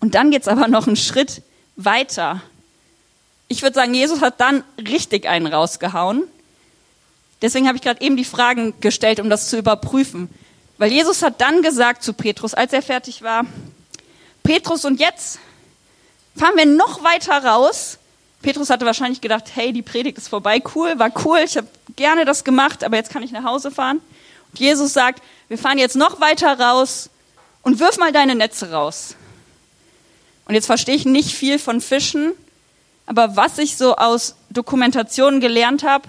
Und 0.00 0.14
dann 0.14 0.30
geht's 0.30 0.48
aber 0.48 0.68
noch 0.68 0.86
einen 0.86 0.96
Schritt 0.96 1.42
weiter. 1.76 2.42
Ich 3.48 3.62
würde 3.62 3.74
sagen, 3.74 3.94
Jesus 3.94 4.20
hat 4.20 4.40
dann 4.40 4.64
richtig 4.78 5.28
einen 5.28 5.46
rausgehauen. 5.46 6.24
Deswegen 7.40 7.66
habe 7.66 7.76
ich 7.76 7.82
gerade 7.82 8.00
eben 8.00 8.16
die 8.16 8.24
Fragen 8.24 8.74
gestellt, 8.80 9.20
um 9.20 9.30
das 9.30 9.48
zu 9.48 9.58
überprüfen. 9.58 10.28
Weil 10.78 10.90
Jesus 10.90 11.22
hat 11.22 11.40
dann 11.40 11.62
gesagt 11.62 12.02
zu 12.02 12.12
Petrus, 12.12 12.54
als 12.54 12.72
er 12.72 12.82
fertig 12.82 13.22
war, 13.22 13.44
Petrus, 14.42 14.84
und 14.84 14.98
jetzt 14.98 15.38
fahren 16.36 16.56
wir 16.56 16.66
noch 16.66 17.04
weiter 17.04 17.44
raus. 17.44 17.98
Petrus 18.42 18.70
hatte 18.70 18.86
wahrscheinlich 18.86 19.20
gedacht, 19.20 19.44
hey, 19.54 19.72
die 19.72 19.82
Predigt 19.82 20.18
ist 20.18 20.28
vorbei, 20.28 20.60
cool, 20.74 20.98
war 20.98 21.12
cool, 21.24 21.38
ich 21.44 21.56
habe 21.56 21.68
gerne 21.94 22.24
das 22.24 22.42
gemacht, 22.42 22.82
aber 22.82 22.96
jetzt 22.96 23.10
kann 23.10 23.22
ich 23.22 23.30
nach 23.30 23.44
Hause 23.44 23.70
fahren. 23.70 24.00
Jesus 24.54 24.92
sagt, 24.92 25.22
wir 25.48 25.58
fahren 25.58 25.78
jetzt 25.78 25.96
noch 25.96 26.20
weiter 26.20 26.58
raus 26.58 27.10
und 27.62 27.80
wirf 27.80 27.98
mal 27.98 28.12
deine 28.12 28.34
Netze 28.34 28.70
raus. 28.70 29.16
Und 30.46 30.54
jetzt 30.54 30.66
verstehe 30.66 30.94
ich 30.94 31.04
nicht 31.04 31.34
viel 31.34 31.58
von 31.58 31.80
Fischen, 31.80 32.32
aber 33.06 33.36
was 33.36 33.58
ich 33.58 33.76
so 33.76 33.96
aus 33.96 34.36
Dokumentationen 34.50 35.40
gelernt 35.40 35.82
habe, 35.82 36.08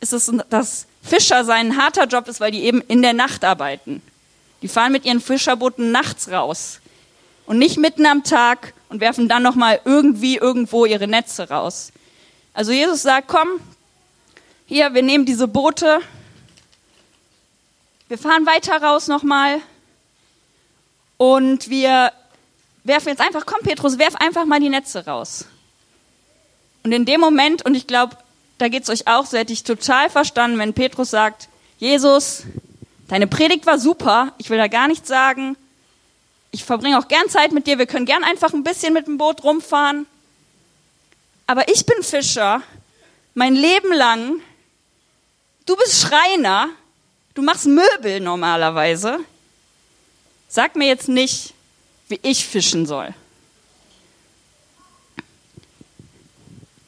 ist 0.00 0.12
es, 0.12 0.30
dass 0.50 0.86
Fischer 1.02 1.44
sein 1.44 1.76
harter 1.76 2.06
Job 2.06 2.28
ist, 2.28 2.40
weil 2.40 2.50
die 2.50 2.62
eben 2.64 2.80
in 2.82 3.02
der 3.02 3.12
Nacht 3.12 3.44
arbeiten. 3.44 4.02
Die 4.62 4.68
fahren 4.68 4.92
mit 4.92 5.04
ihren 5.04 5.20
Fischerbooten 5.20 5.90
nachts 5.92 6.30
raus 6.30 6.80
und 7.46 7.58
nicht 7.58 7.78
mitten 7.78 8.06
am 8.06 8.24
Tag 8.24 8.74
und 8.88 9.00
werfen 9.00 9.28
dann 9.28 9.42
nochmal 9.42 9.80
irgendwie 9.84 10.36
irgendwo 10.36 10.84
ihre 10.84 11.06
Netze 11.06 11.48
raus. 11.48 11.92
Also 12.54 12.72
Jesus 12.72 13.02
sagt, 13.02 13.28
komm, 13.28 13.48
hier, 14.66 14.92
wir 14.94 15.02
nehmen 15.02 15.24
diese 15.24 15.48
Boote, 15.48 16.00
wir 18.08 18.18
fahren 18.18 18.46
weiter 18.46 18.82
raus 18.82 19.06
nochmal 19.06 19.60
und 21.18 21.68
wir 21.68 22.12
werfen 22.84 23.08
jetzt 23.08 23.20
einfach, 23.20 23.44
komm 23.44 23.60
Petrus, 23.62 23.98
werf 23.98 24.16
einfach 24.16 24.46
mal 24.46 24.60
die 24.60 24.70
Netze 24.70 25.04
raus. 25.04 25.44
Und 26.84 26.92
in 26.92 27.04
dem 27.04 27.20
Moment, 27.20 27.64
und 27.66 27.74
ich 27.74 27.86
glaube, 27.86 28.16
da 28.56 28.68
geht 28.68 28.84
es 28.84 28.88
euch 28.88 29.06
auch 29.06 29.26
so, 29.26 29.36
hätte 29.36 29.52
ich 29.52 29.62
total 29.62 30.08
verstanden, 30.08 30.58
wenn 30.58 30.72
Petrus 30.72 31.10
sagt, 31.10 31.48
Jesus, 31.78 32.44
deine 33.08 33.26
Predigt 33.26 33.66
war 33.66 33.78
super, 33.78 34.32
ich 34.38 34.48
will 34.48 34.58
da 34.58 34.68
gar 34.68 34.88
nichts 34.88 35.06
sagen, 35.06 35.56
ich 36.50 36.64
verbringe 36.64 36.98
auch 36.98 37.08
gern 37.08 37.28
Zeit 37.28 37.52
mit 37.52 37.66
dir, 37.66 37.78
wir 37.78 37.86
können 37.86 38.06
gern 38.06 38.24
einfach 38.24 38.54
ein 38.54 38.64
bisschen 38.64 38.94
mit 38.94 39.06
dem 39.06 39.18
Boot 39.18 39.44
rumfahren. 39.44 40.06
Aber 41.46 41.68
ich 41.68 41.84
bin 41.84 42.02
Fischer, 42.02 42.62
mein 43.34 43.54
Leben 43.54 43.92
lang. 43.92 44.40
Du 45.66 45.76
bist 45.76 46.00
Schreiner, 46.00 46.70
du 47.38 47.44
machst 47.44 47.66
Möbel 47.66 48.18
normalerweise. 48.18 49.20
Sag 50.48 50.74
mir 50.74 50.88
jetzt 50.88 51.08
nicht, 51.08 51.54
wie 52.08 52.18
ich 52.22 52.44
fischen 52.44 52.84
soll. 52.84 53.14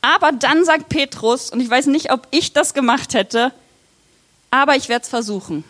Aber 0.02 0.32
dann 0.32 0.64
sagt 0.64 0.88
Petrus, 0.88 1.50
und 1.50 1.60
ich 1.60 1.70
weiß 1.70 1.86
nicht, 1.86 2.10
ob 2.10 2.26
ich 2.32 2.52
das 2.52 2.74
gemacht 2.74 3.14
hätte, 3.14 3.52
aber 4.50 4.74
ich 4.74 4.88
werde 4.88 5.04
es 5.04 5.08
versuchen. 5.08 5.62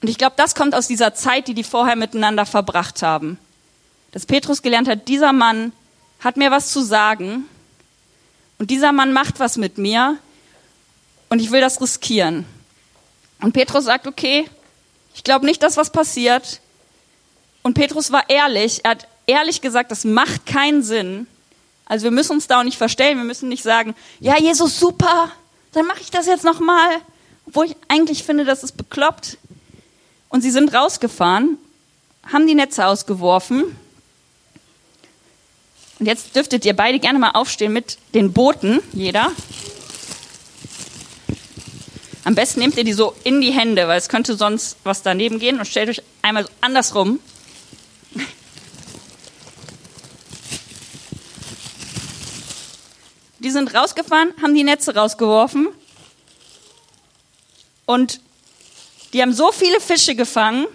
Und 0.00 0.08
ich 0.08 0.16
glaube, 0.16 0.34
das 0.38 0.54
kommt 0.54 0.74
aus 0.74 0.88
dieser 0.88 1.12
Zeit, 1.12 1.46
die 1.46 1.54
die 1.54 1.62
vorher 1.62 1.96
miteinander 1.96 2.46
verbracht 2.46 3.02
haben. 3.02 3.38
Dass 4.12 4.24
Petrus 4.24 4.62
gelernt 4.62 4.88
hat, 4.88 5.08
dieser 5.08 5.34
Mann 5.34 5.72
hat 6.20 6.38
mir 6.38 6.50
was 6.50 6.72
zu 6.72 6.80
sagen 6.80 7.44
und 8.58 8.70
dieser 8.70 8.92
Mann 8.92 9.12
macht 9.12 9.40
was 9.40 9.58
mit 9.58 9.76
mir 9.76 10.16
und 11.28 11.38
ich 11.38 11.50
will 11.50 11.60
das 11.60 11.82
riskieren. 11.82 12.46
Und 13.42 13.52
Petrus 13.52 13.84
sagt, 13.84 14.06
okay, 14.06 14.48
ich 15.14 15.24
glaube 15.24 15.44
nicht, 15.44 15.62
dass 15.62 15.76
was 15.76 15.90
passiert. 15.90 16.60
Und 17.62 17.74
Petrus 17.74 18.10
war 18.10 18.30
ehrlich, 18.30 18.80
er 18.84 18.92
hat 18.92 19.08
ehrlich 19.26 19.60
gesagt, 19.60 19.90
das 19.90 20.04
macht 20.04 20.46
keinen 20.46 20.82
Sinn. 20.82 21.26
Also 21.84 22.04
wir 22.04 22.10
müssen 22.10 22.32
uns 22.32 22.46
da 22.46 22.60
auch 22.60 22.64
nicht 22.64 22.78
verstellen, 22.78 23.18
wir 23.18 23.24
müssen 23.24 23.48
nicht 23.48 23.62
sagen, 23.62 23.94
ja, 24.20 24.38
Jesus, 24.38 24.78
super, 24.78 25.30
dann 25.72 25.86
mache 25.86 26.00
ich 26.00 26.10
das 26.10 26.26
jetzt 26.26 26.44
nochmal. 26.44 27.00
Obwohl 27.46 27.66
ich 27.66 27.76
eigentlich 27.88 28.22
finde, 28.22 28.44
das 28.44 28.62
ist 28.62 28.76
bekloppt. 28.76 29.36
Und 30.28 30.40
sie 30.42 30.50
sind 30.50 30.72
rausgefahren, 30.72 31.58
haben 32.32 32.46
die 32.46 32.54
Netze 32.54 32.86
ausgeworfen. 32.86 33.76
Und 35.98 36.06
jetzt 36.06 36.34
dürftet 36.34 36.64
ihr 36.64 36.74
beide 36.74 36.98
gerne 36.98 37.18
mal 37.18 37.32
aufstehen 37.32 37.72
mit 37.72 37.98
den 38.14 38.32
Booten, 38.32 38.80
jeder. 38.92 39.30
Am 42.24 42.34
besten 42.36 42.60
nehmt 42.60 42.76
ihr 42.76 42.84
die 42.84 42.92
so 42.92 43.14
in 43.24 43.40
die 43.40 43.50
Hände, 43.50 43.88
weil 43.88 43.98
es 43.98 44.08
könnte 44.08 44.36
sonst 44.36 44.76
was 44.84 45.02
daneben 45.02 45.38
gehen 45.38 45.58
und 45.58 45.66
stellt 45.66 45.88
euch 45.88 46.02
einmal 46.22 46.44
so 46.44 46.50
andersrum. 46.60 47.18
Die 53.40 53.50
sind 53.50 53.74
rausgefahren, 53.74 54.32
haben 54.40 54.54
die 54.54 54.62
Netze 54.62 54.94
rausgeworfen 54.94 55.68
und 57.86 58.20
die 59.12 59.20
haben 59.20 59.32
so 59.32 59.50
viele 59.50 59.80
Fische 59.80 60.14
gefangen, 60.14 60.66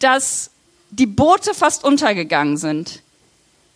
dass 0.00 0.50
die 0.90 1.06
Boote 1.06 1.54
fast 1.54 1.82
untergegangen 1.82 2.58
sind. 2.58 3.00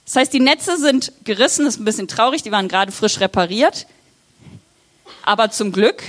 Das 0.04 0.16
heißt, 0.16 0.32
die 0.32 0.40
Netze 0.40 0.76
sind 0.76 1.12
gerissen, 1.24 1.64
das 1.64 1.74
ist 1.74 1.80
ein 1.80 1.86
bisschen 1.86 2.06
traurig, 2.06 2.42
die 2.42 2.52
waren 2.52 2.68
gerade 2.68 2.92
frisch 2.92 3.18
repariert, 3.18 3.86
aber 5.22 5.50
zum 5.50 5.72
Glück. 5.72 6.02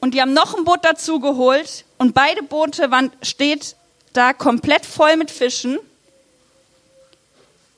Und 0.00 0.14
die 0.14 0.20
haben 0.20 0.32
noch 0.32 0.56
ein 0.56 0.64
Boot 0.64 0.80
dazu 0.82 1.20
geholt 1.20 1.84
und 1.98 2.14
beide 2.14 2.42
Boote 2.42 2.90
waren, 2.90 3.10
steht 3.22 3.76
da 4.12 4.32
komplett 4.32 4.86
voll 4.86 5.16
mit 5.16 5.30
Fischen 5.30 5.78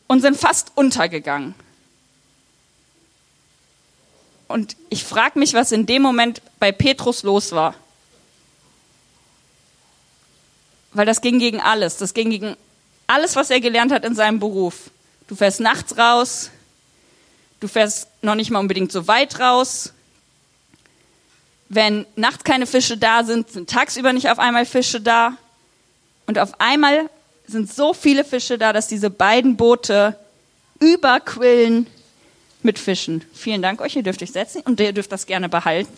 und 0.06 0.20
sind 0.20 0.36
fast 0.36 0.72
untergegangen. 0.74 1.54
Und 4.48 4.76
ich 4.88 5.04
frage 5.04 5.38
mich, 5.38 5.52
was 5.52 5.72
in 5.72 5.86
dem 5.86 6.02
Moment 6.02 6.40
bei 6.58 6.72
Petrus 6.72 7.22
los 7.22 7.52
war. 7.52 7.74
Weil 10.92 11.04
das 11.04 11.20
ging 11.20 11.38
gegen 11.38 11.60
alles. 11.60 11.98
Das 11.98 12.14
ging 12.14 12.30
gegen 12.30 12.56
alles, 13.06 13.36
was 13.36 13.50
er 13.50 13.60
gelernt 13.60 13.92
hat 13.92 14.04
in 14.04 14.14
seinem 14.14 14.40
Beruf. 14.40 14.90
Du 15.28 15.36
fährst 15.36 15.60
nachts 15.60 15.98
raus. 15.98 16.50
Du 17.60 17.68
fährst 17.68 18.08
noch 18.22 18.34
nicht 18.34 18.50
mal 18.50 18.60
unbedingt 18.60 18.92
so 18.92 19.08
weit 19.08 19.40
raus. 19.40 19.92
Wenn 21.68 22.06
nachts 22.16 22.44
keine 22.44 22.66
Fische 22.66 22.96
da 22.96 23.24
sind, 23.24 23.50
sind 23.50 23.68
tagsüber 23.68 24.12
nicht 24.12 24.30
auf 24.30 24.38
einmal 24.38 24.64
Fische 24.64 25.00
da. 25.00 25.36
Und 26.26 26.38
auf 26.38 26.60
einmal 26.60 27.10
sind 27.46 27.72
so 27.72 27.94
viele 27.94 28.24
Fische 28.24 28.58
da, 28.58 28.72
dass 28.72 28.88
diese 28.88 29.10
beiden 29.10 29.56
Boote 29.56 30.18
überquillen 30.80 31.86
mit 32.62 32.78
Fischen. 32.78 33.24
Vielen 33.32 33.62
Dank 33.62 33.80
euch, 33.80 33.96
ihr 33.96 34.02
dürft 34.02 34.22
euch 34.22 34.32
setzen 34.32 34.62
und 34.62 34.78
ihr 34.80 34.92
dürft 34.92 35.10
das 35.10 35.26
gerne 35.26 35.48
behalten. 35.48 35.92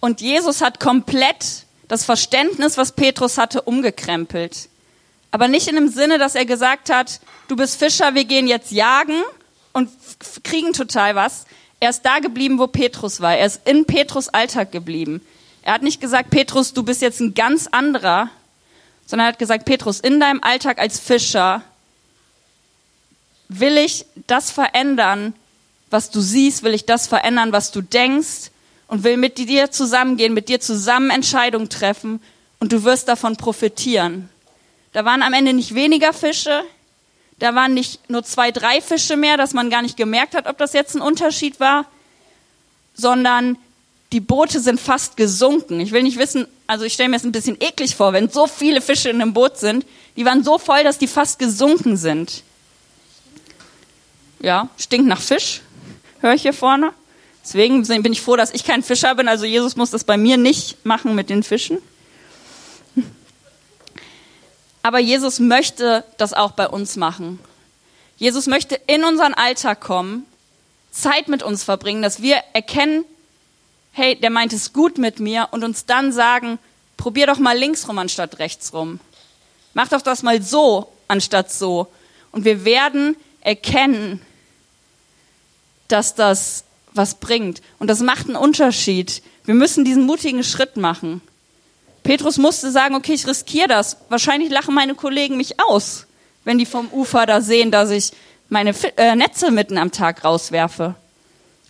Und 0.00 0.20
Jesus 0.20 0.60
hat 0.60 0.80
komplett 0.80 1.64
das 1.92 2.06
Verständnis, 2.06 2.78
was 2.78 2.92
Petrus 2.92 3.36
hatte, 3.36 3.60
umgekrempelt. 3.60 4.70
Aber 5.30 5.46
nicht 5.46 5.68
in 5.68 5.74
dem 5.74 5.88
Sinne, 5.88 6.16
dass 6.16 6.34
er 6.34 6.46
gesagt 6.46 6.88
hat, 6.88 7.20
du 7.48 7.56
bist 7.56 7.78
Fischer, 7.78 8.14
wir 8.14 8.24
gehen 8.24 8.46
jetzt 8.46 8.72
jagen 8.72 9.22
und 9.74 9.90
kriegen 10.42 10.72
total 10.72 11.16
was. 11.16 11.44
Er 11.80 11.90
ist 11.90 12.00
da 12.00 12.20
geblieben, 12.20 12.58
wo 12.58 12.66
Petrus 12.66 13.20
war. 13.20 13.36
Er 13.36 13.44
ist 13.44 13.68
in 13.68 13.84
Petrus 13.84 14.30
Alltag 14.30 14.72
geblieben. 14.72 15.20
Er 15.60 15.74
hat 15.74 15.82
nicht 15.82 16.00
gesagt, 16.00 16.30
Petrus, 16.30 16.72
du 16.72 16.82
bist 16.82 17.02
jetzt 17.02 17.20
ein 17.20 17.34
ganz 17.34 17.66
anderer, 17.66 18.30
sondern 19.04 19.26
er 19.26 19.32
hat 19.32 19.38
gesagt, 19.38 19.66
Petrus, 19.66 20.00
in 20.00 20.18
deinem 20.18 20.42
Alltag 20.42 20.78
als 20.78 20.98
Fischer 20.98 21.60
will 23.50 23.76
ich 23.76 24.06
das 24.28 24.50
verändern, 24.50 25.34
was 25.90 26.08
du 26.10 26.22
siehst, 26.22 26.62
will 26.62 26.72
ich 26.72 26.86
das 26.86 27.06
verändern, 27.06 27.52
was 27.52 27.70
du 27.70 27.82
denkst 27.82 28.50
und 28.92 29.04
will 29.04 29.16
mit 29.16 29.38
dir 29.38 29.70
zusammengehen, 29.70 30.34
mit 30.34 30.50
dir 30.50 30.60
zusammen 30.60 31.08
Entscheidungen 31.08 31.70
treffen 31.70 32.20
und 32.60 32.72
du 32.72 32.84
wirst 32.84 33.08
davon 33.08 33.36
profitieren. 33.36 34.28
Da 34.92 35.06
waren 35.06 35.22
am 35.22 35.32
Ende 35.32 35.54
nicht 35.54 35.74
weniger 35.74 36.12
Fische, 36.12 36.62
da 37.38 37.54
waren 37.54 37.72
nicht 37.72 38.10
nur 38.10 38.22
zwei, 38.22 38.50
drei 38.50 38.82
Fische 38.82 39.16
mehr, 39.16 39.38
dass 39.38 39.54
man 39.54 39.70
gar 39.70 39.80
nicht 39.80 39.96
gemerkt 39.96 40.34
hat, 40.34 40.46
ob 40.46 40.58
das 40.58 40.74
jetzt 40.74 40.94
ein 40.94 41.00
Unterschied 41.00 41.58
war, 41.58 41.86
sondern 42.92 43.56
die 44.12 44.20
Boote 44.20 44.60
sind 44.60 44.78
fast 44.78 45.16
gesunken. 45.16 45.80
Ich 45.80 45.92
will 45.92 46.02
nicht 46.02 46.18
wissen, 46.18 46.46
also 46.66 46.84
ich 46.84 46.92
stelle 46.92 47.08
mir 47.08 47.16
es 47.16 47.24
ein 47.24 47.32
bisschen 47.32 47.56
eklig 47.62 47.96
vor, 47.96 48.12
wenn 48.12 48.28
so 48.28 48.46
viele 48.46 48.82
Fische 48.82 49.08
in 49.08 49.22
einem 49.22 49.32
Boot 49.32 49.56
sind. 49.56 49.86
Die 50.16 50.26
waren 50.26 50.44
so 50.44 50.58
voll, 50.58 50.84
dass 50.84 50.98
die 50.98 51.06
fast 51.06 51.38
gesunken 51.38 51.96
sind. 51.96 52.42
Ja, 54.40 54.68
stinkt 54.76 55.06
nach 55.06 55.22
Fisch, 55.22 55.62
höre 56.20 56.34
ich 56.34 56.42
hier 56.42 56.52
vorne. 56.52 56.92
Deswegen 57.42 57.82
bin 58.02 58.12
ich 58.12 58.22
froh, 58.22 58.36
dass 58.36 58.52
ich 58.52 58.64
kein 58.64 58.82
Fischer 58.82 59.14
bin. 59.14 59.28
Also 59.28 59.44
Jesus 59.44 59.76
muss 59.76 59.90
das 59.90 60.04
bei 60.04 60.16
mir 60.16 60.36
nicht 60.36 60.84
machen 60.84 61.14
mit 61.14 61.28
den 61.28 61.42
Fischen. 61.42 61.78
Aber 64.82 64.98
Jesus 64.98 65.38
möchte 65.38 66.04
das 66.18 66.32
auch 66.32 66.52
bei 66.52 66.68
uns 66.68 66.96
machen. 66.96 67.38
Jesus 68.16 68.46
möchte 68.46 68.76
in 68.86 69.04
unseren 69.04 69.34
Alltag 69.34 69.80
kommen, 69.80 70.26
Zeit 70.90 71.28
mit 71.28 71.42
uns 71.42 71.64
verbringen, 71.64 72.02
dass 72.02 72.22
wir 72.22 72.36
erkennen, 72.52 73.04
hey, 73.92 74.16
der 74.16 74.30
meint 74.30 74.52
es 74.52 74.72
gut 74.72 74.98
mit 74.98 75.20
mir 75.20 75.48
und 75.50 75.64
uns 75.64 75.86
dann 75.86 76.12
sagen, 76.12 76.58
probier 76.96 77.26
doch 77.26 77.38
mal 77.38 77.56
links 77.56 77.88
rum 77.88 77.98
anstatt 77.98 78.38
rechts 78.38 78.72
rum. 78.72 79.00
Mach 79.74 79.88
doch 79.88 80.02
das 80.02 80.22
mal 80.22 80.42
so 80.42 80.92
anstatt 81.08 81.50
so. 81.50 81.88
Und 82.30 82.44
wir 82.44 82.64
werden 82.64 83.16
erkennen, 83.40 84.20
dass 85.88 86.14
das 86.14 86.64
was 86.94 87.16
bringt. 87.16 87.62
Und 87.78 87.88
das 87.88 88.00
macht 88.00 88.26
einen 88.26 88.36
Unterschied. 88.36 89.22
Wir 89.44 89.54
müssen 89.54 89.84
diesen 89.84 90.04
mutigen 90.04 90.44
Schritt 90.44 90.76
machen. 90.76 91.20
Petrus 92.02 92.36
musste 92.36 92.70
sagen, 92.70 92.94
okay, 92.94 93.14
ich 93.14 93.26
riskiere 93.26 93.68
das. 93.68 93.96
Wahrscheinlich 94.08 94.50
lachen 94.50 94.74
meine 94.74 94.94
Kollegen 94.94 95.36
mich 95.36 95.60
aus, 95.60 96.06
wenn 96.44 96.58
die 96.58 96.66
vom 96.66 96.88
Ufer 96.88 97.26
da 97.26 97.40
sehen, 97.40 97.70
dass 97.70 97.90
ich 97.90 98.12
meine 98.48 98.74
äh, 98.96 99.14
Netze 99.14 99.50
mitten 99.50 99.78
am 99.78 99.92
Tag 99.92 100.24
rauswerfe. 100.24 100.94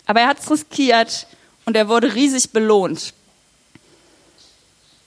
Aber 0.05 0.21
er 0.21 0.27
hat 0.27 0.39
es 0.39 0.49
riskiert 0.49 1.27
und 1.65 1.77
er 1.77 1.87
wurde 1.87 2.13
riesig 2.13 2.51
belohnt. 2.51 3.13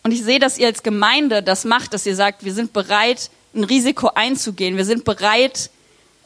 Und 0.03 0.13
ich 0.13 0.23
sehe, 0.23 0.39
dass 0.39 0.57
ihr 0.57 0.69
als 0.69 0.85
Gemeinde 0.85 1.43
das 1.43 1.65
macht, 1.65 1.93
dass 1.93 2.07
ihr 2.07 2.15
sagt, 2.15 2.45
wir 2.45 2.55
sind 2.55 2.73
bereit, 2.73 3.31
ein 3.55 3.65
Risiko 3.65 4.11
einzugehen. 4.15 4.77
Wir 4.77 4.85
sind 4.85 5.05
bereit, 5.05 5.71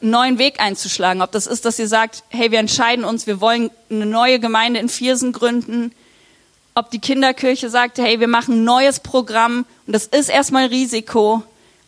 einen 0.01 0.11
neuen 0.11 0.37
Weg 0.37 0.59
einzuschlagen. 0.59 1.21
Ob 1.21 1.31
das 1.31 1.47
ist, 1.47 1.65
dass 1.65 1.79
ihr 1.79 1.87
sagt, 1.87 2.23
hey, 2.29 2.51
wir 2.51 2.59
entscheiden 2.59 3.05
uns, 3.05 3.27
wir 3.27 3.41
wollen 3.41 3.71
eine 3.89 4.05
neue 4.05 4.39
Gemeinde 4.39 4.79
in 4.79 4.89
Viersen 4.89 5.31
gründen. 5.31 5.93
Ob 6.73 6.89
die 6.91 6.99
Kinderkirche 6.99 7.69
sagt, 7.69 7.97
hey, 7.97 8.19
wir 8.19 8.27
machen 8.27 8.55
ein 8.55 8.63
neues 8.63 8.99
Programm 8.99 9.65
und 9.85 9.93
das 9.93 10.05
ist 10.05 10.29
erstmal 10.29 10.67
Risiko, 10.67 11.43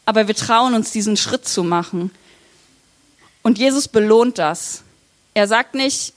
aber 0.05 0.27
wir 0.27 0.35
trauen 0.35 0.73
uns, 0.73 0.91
diesen 0.91 1.17
Schritt 1.17 1.47
zu 1.47 1.63
machen. 1.63 2.11
Und 3.41 3.57
Jesus 3.57 3.87
belohnt 3.87 4.37
das. 4.37 4.83
Er 5.33 5.47
sagt 5.47 5.75
nicht, 5.75 6.13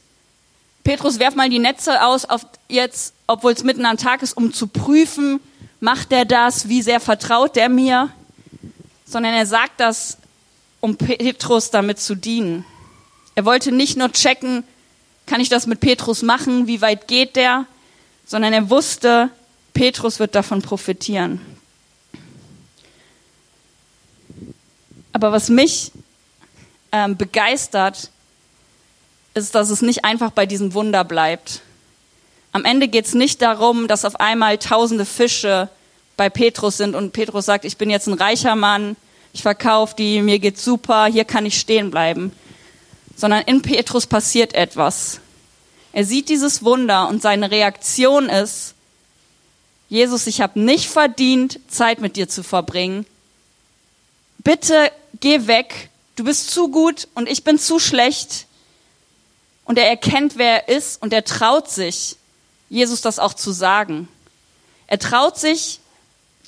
Petrus, 0.84 1.18
werf 1.18 1.34
mal 1.34 1.48
die 1.48 1.58
Netze 1.58 2.04
aus, 2.04 2.24
auf 2.24 2.46
jetzt, 2.68 3.14
obwohl 3.26 3.52
es 3.52 3.64
mitten 3.64 3.86
am 3.86 3.96
Tag 3.96 4.22
ist, 4.22 4.36
um 4.36 4.52
zu 4.52 4.68
prüfen, 4.68 5.40
macht 5.80 6.12
er 6.12 6.24
das, 6.24 6.68
wie 6.68 6.82
sehr 6.82 7.00
vertraut 7.00 7.56
er 7.56 7.68
mir, 7.68 8.10
sondern 9.04 9.34
er 9.34 9.46
sagt 9.46 9.80
das, 9.80 10.18
um 10.86 10.96
Petrus 10.96 11.72
damit 11.72 11.98
zu 11.98 12.14
dienen. 12.14 12.64
Er 13.34 13.44
wollte 13.44 13.72
nicht 13.72 13.96
nur 13.96 14.12
checken, 14.12 14.62
kann 15.26 15.40
ich 15.40 15.48
das 15.48 15.66
mit 15.66 15.80
Petrus 15.80 16.22
machen, 16.22 16.68
wie 16.68 16.80
weit 16.80 17.08
geht 17.08 17.34
der, 17.34 17.66
sondern 18.24 18.52
er 18.52 18.70
wusste, 18.70 19.30
Petrus 19.74 20.20
wird 20.20 20.36
davon 20.36 20.62
profitieren. 20.62 21.40
Aber 25.12 25.32
was 25.32 25.48
mich 25.48 25.90
ähm, 26.92 27.16
begeistert, 27.16 28.12
ist, 29.34 29.56
dass 29.56 29.70
es 29.70 29.82
nicht 29.82 30.04
einfach 30.04 30.30
bei 30.30 30.46
diesem 30.46 30.72
Wunder 30.72 31.02
bleibt. 31.02 31.62
Am 32.52 32.64
Ende 32.64 32.86
geht 32.86 33.06
es 33.06 33.14
nicht 33.14 33.42
darum, 33.42 33.88
dass 33.88 34.04
auf 34.04 34.20
einmal 34.20 34.56
tausende 34.58 35.04
Fische 35.04 35.68
bei 36.16 36.30
Petrus 36.30 36.76
sind 36.76 36.94
und 36.94 37.12
Petrus 37.12 37.44
sagt, 37.44 37.64
ich 37.64 37.76
bin 37.76 37.90
jetzt 37.90 38.06
ein 38.06 38.14
reicher 38.14 38.54
Mann, 38.54 38.94
ich 39.36 39.42
verkaufe 39.42 39.94
die, 39.94 40.22
mir 40.22 40.38
geht's 40.38 40.64
super, 40.64 41.04
hier 41.04 41.26
kann 41.26 41.44
ich 41.44 41.60
stehen 41.60 41.90
bleiben. 41.90 42.32
Sondern 43.16 43.42
in 43.42 43.60
Petrus 43.60 44.06
passiert 44.06 44.54
etwas. 44.54 45.20
Er 45.92 46.06
sieht 46.06 46.30
dieses 46.30 46.64
Wunder 46.64 47.06
und 47.08 47.20
seine 47.20 47.50
Reaktion 47.50 48.30
ist, 48.30 48.72
Jesus, 49.90 50.26
ich 50.26 50.40
habe 50.40 50.58
nicht 50.58 50.88
verdient, 50.88 51.60
Zeit 51.68 52.00
mit 52.00 52.16
dir 52.16 52.30
zu 52.30 52.42
verbringen. 52.42 53.04
Bitte 54.38 54.90
geh 55.20 55.46
weg, 55.46 55.90
du 56.16 56.24
bist 56.24 56.50
zu 56.50 56.70
gut 56.70 57.06
und 57.14 57.28
ich 57.28 57.44
bin 57.44 57.58
zu 57.58 57.78
schlecht. 57.78 58.46
Und 59.66 59.76
er 59.76 59.86
erkennt, 59.86 60.38
wer 60.38 60.66
er 60.66 60.74
ist 60.74 61.02
und 61.02 61.12
er 61.12 61.24
traut 61.24 61.68
sich, 61.68 62.16
Jesus 62.70 63.02
das 63.02 63.18
auch 63.18 63.34
zu 63.34 63.52
sagen. 63.52 64.08
Er 64.86 64.98
traut 64.98 65.38
sich 65.38 65.80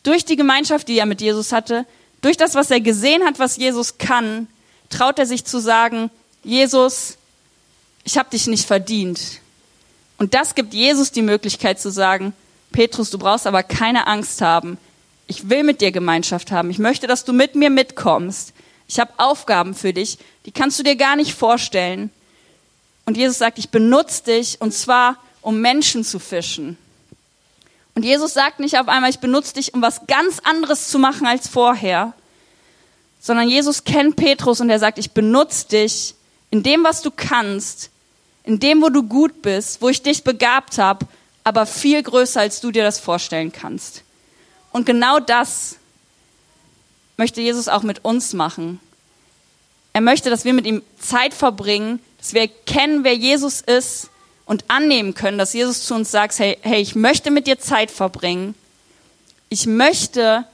durch 0.05 0.25
die 0.25 0.37
Gemeinschaft, 0.37 0.89
die 0.89 0.99
er 0.99 1.05
mit 1.05 1.21
Jesus 1.21 1.53
hatte, 1.53 1.85
durch 2.21 2.37
das, 2.37 2.55
was 2.55 2.71
er 2.71 2.81
gesehen 2.81 3.25
hat, 3.25 3.39
was 3.39 3.57
Jesus 3.57 3.99
kann, 3.99 4.49
traut 4.91 5.19
er 5.19 5.27
sich 5.27 5.45
zu 5.45 5.61
sagen, 5.61 6.11
Jesus, 6.43 7.17
ich 8.05 8.19
habe 8.19 8.31
dich 8.31 8.47
nicht 8.47 8.67
verdient. 8.67 9.41
Und 10.17 10.35
das 10.35 10.55
gibt 10.55 10.75
Jesus 10.75 11.13
die 11.13 11.23
Möglichkeit 11.23 11.81
zu 11.81 11.91
sagen, 11.91 12.33
Petrus, 12.73 13.11
du 13.11 13.19
brauchst 13.19 13.47
aber 13.47 13.63
keine 13.63 14.07
Angst 14.07 14.41
haben. 14.41 14.79
Ich 15.27 15.49
will 15.49 15.63
mit 15.63 15.81
dir 15.81 15.93
Gemeinschaft 15.93 16.51
haben. 16.51 16.71
Ich 16.71 16.79
möchte, 16.79 17.07
dass 17.07 17.25
du 17.25 17.33
mit 17.33 17.55
mir 17.55 17.71
mitkommst. 17.71 18.53
Ich 18.89 18.99
habe 18.99 19.13
Aufgaben 19.19 19.75
für 19.75 19.93
dich, 19.93 20.19
die 20.47 20.53
kannst 20.53 20.79
du 20.79 20.83
dir 20.83 20.97
gar 20.97 21.17
nicht 21.17 21.35
vorstellen. 21.35 22.11
Und 23.05 23.17
Jesus 23.17 23.39
sagt, 23.39 23.59
ich 23.59 23.69
benutze 23.69 24.25
dich 24.25 24.61
und 24.61 24.73
zwar 24.73 25.17
um 25.43 25.61
Menschen 25.61 26.05
zu 26.05 26.19
fischen. 26.19 26.77
Und 27.99 28.05
Jesus 28.05 28.33
sagt 28.33 28.61
nicht 28.61 28.79
auf 28.79 28.87
einmal, 28.87 29.11
ich 29.11 29.19
benutze 29.19 29.55
dich, 29.55 29.75
um 29.75 29.83
was 29.83 30.07
ganz 30.07 30.39
anderes 30.45 30.87
zu 30.87 31.01
machen 31.01 31.27
als 31.27 31.49
vorher, 31.49 32.13
sondern 33.19 33.49
Jesus 33.49 33.83
kennt 33.83 34.15
Petrus 34.15 34.61
und 34.61 34.71
er 34.71 34.79
sagt, 34.79 34.99
ich 34.99 35.11
benutze 35.11 35.67
dich 35.67 36.15
in 36.53 36.63
dem, 36.63 36.85
was 36.85 37.03
du 37.03 37.11
kannst, 37.11 37.91
in 38.45 38.61
dem, 38.61 38.83
wo 38.83 38.89
du 38.89 39.03
gut 39.03 39.43
bist, 39.43 39.83
wo 39.83 39.89
ich 39.89 40.01
dich 40.01 40.23
begabt 40.23 40.79
habe, 40.79 41.09
aber 41.43 41.67
viel 41.67 42.01
größer, 42.01 42.39
als 42.39 42.61
du 42.61 42.71
dir 42.71 42.85
das 42.85 43.01
vorstellen 43.01 43.51
kannst. 43.51 44.05
Und 44.71 44.87
genau 44.87 45.19
das 45.19 45.75
möchte 47.17 47.41
Jesus 47.41 47.67
auch 47.67 47.83
mit 47.83 48.05
uns 48.05 48.33
machen. 48.33 48.79
Er 49.93 50.03
möchte, 50.03 50.31
dass 50.31 50.45
wir 50.45 50.55
mit 50.55 50.67
ihm 50.67 50.85
Zeit 51.01 51.35
verbringen, 51.35 51.99
dass 52.19 52.33
wir 52.33 52.47
kennen, 52.47 53.03
wer 53.03 53.17
Jesus 53.17 53.61
ist 53.61 54.09
und 54.49 54.65
annehmen 54.69 55.15
können, 55.15 55.37
dass 55.37 55.53
Jesus 55.53 55.85
zu 55.85 55.95
uns 55.95 56.11
sagt, 56.11 56.39
hey, 56.39 56.57
hey, 56.63 56.81
ich 56.81 56.95
möchte 56.95 57.31
mit 57.31 57.47
dir 57.47 57.61
Zeit 57.61 57.91
verbringen. 57.91 58.55
Ich 59.51 59.67
möchte 59.67 60.45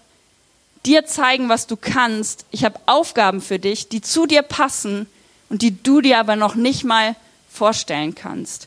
dir 0.85 1.07
zeigen, 1.07 1.49
was 1.49 1.69
du 1.69 1.77
kannst. 1.77 2.45
Ich 2.51 2.65
habe 2.65 2.81
Aufgaben 2.87 3.41
für 3.41 3.61
dich, 3.61 3.89
die 3.89 4.01
zu 4.01 4.27
dir 4.27 4.43
passen 4.43 5.07
und 5.49 5.63
die 5.63 5.81
du 5.81 6.01
dir 6.01 6.19
aber 6.19 6.35
noch 6.35 6.57
nicht 6.57 6.83
mal 6.83 7.15
vorstellen 7.49 8.17
kannst. 8.17 8.67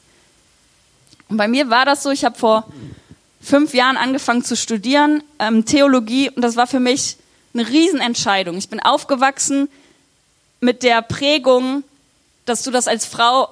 Und 1.28 1.36
bei 1.36 1.50
mir 1.50 1.70
war 1.70 1.84
das 1.84 2.04
so, 2.04 2.10
ich 2.10 2.24
habe 2.24 2.40
vor 2.40 2.66
fünf 3.42 3.74
Jahren 3.74 3.98
angefangen 3.98 4.46
zu 4.46 4.56
studieren, 4.56 5.24
ähm, 5.40 5.66
Theologie, 5.66 6.30
und 6.30 6.42
das 6.42 6.56
war 6.56 6.68
für 6.68 6.80
mich 6.80 7.18
eine 7.54 7.68
Riesenentscheidung. 7.68 8.58
Ich 8.58 8.70
bin 8.70 8.80
aufgewachsen 8.80 9.68
mit 10.62 10.84
der 10.84 11.02
Prägung, 11.02 11.84
dass 12.46 12.64
du 12.64 12.72
das 12.72 12.88
als 12.88 13.06
Frau 13.06 13.50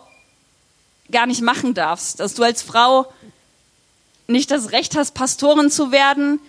gar 1.11 1.25
nicht 1.25 1.41
machen 1.41 1.73
darfst, 1.73 2.19
dass 2.19 2.33
du 2.33 2.43
als 2.43 2.61
Frau 2.61 3.11
nicht 4.27 4.51
das 4.51 4.71
Recht 4.71 4.95
hast, 4.95 5.13
Pastorin 5.13 5.69
zu 5.69 5.91
werden 5.91 6.39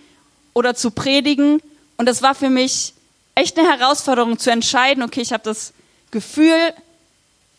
oder 0.54 0.74
zu 0.74 0.90
predigen. 0.90 1.60
Und 1.96 2.06
das 2.06 2.22
war 2.22 2.34
für 2.34 2.50
mich 2.50 2.94
echt 3.34 3.58
eine 3.58 3.68
Herausforderung 3.68 4.38
zu 4.38 4.50
entscheiden, 4.50 5.02
okay, 5.02 5.20
ich 5.20 5.32
habe 5.32 5.44
das 5.44 5.72
Gefühl, 6.10 6.72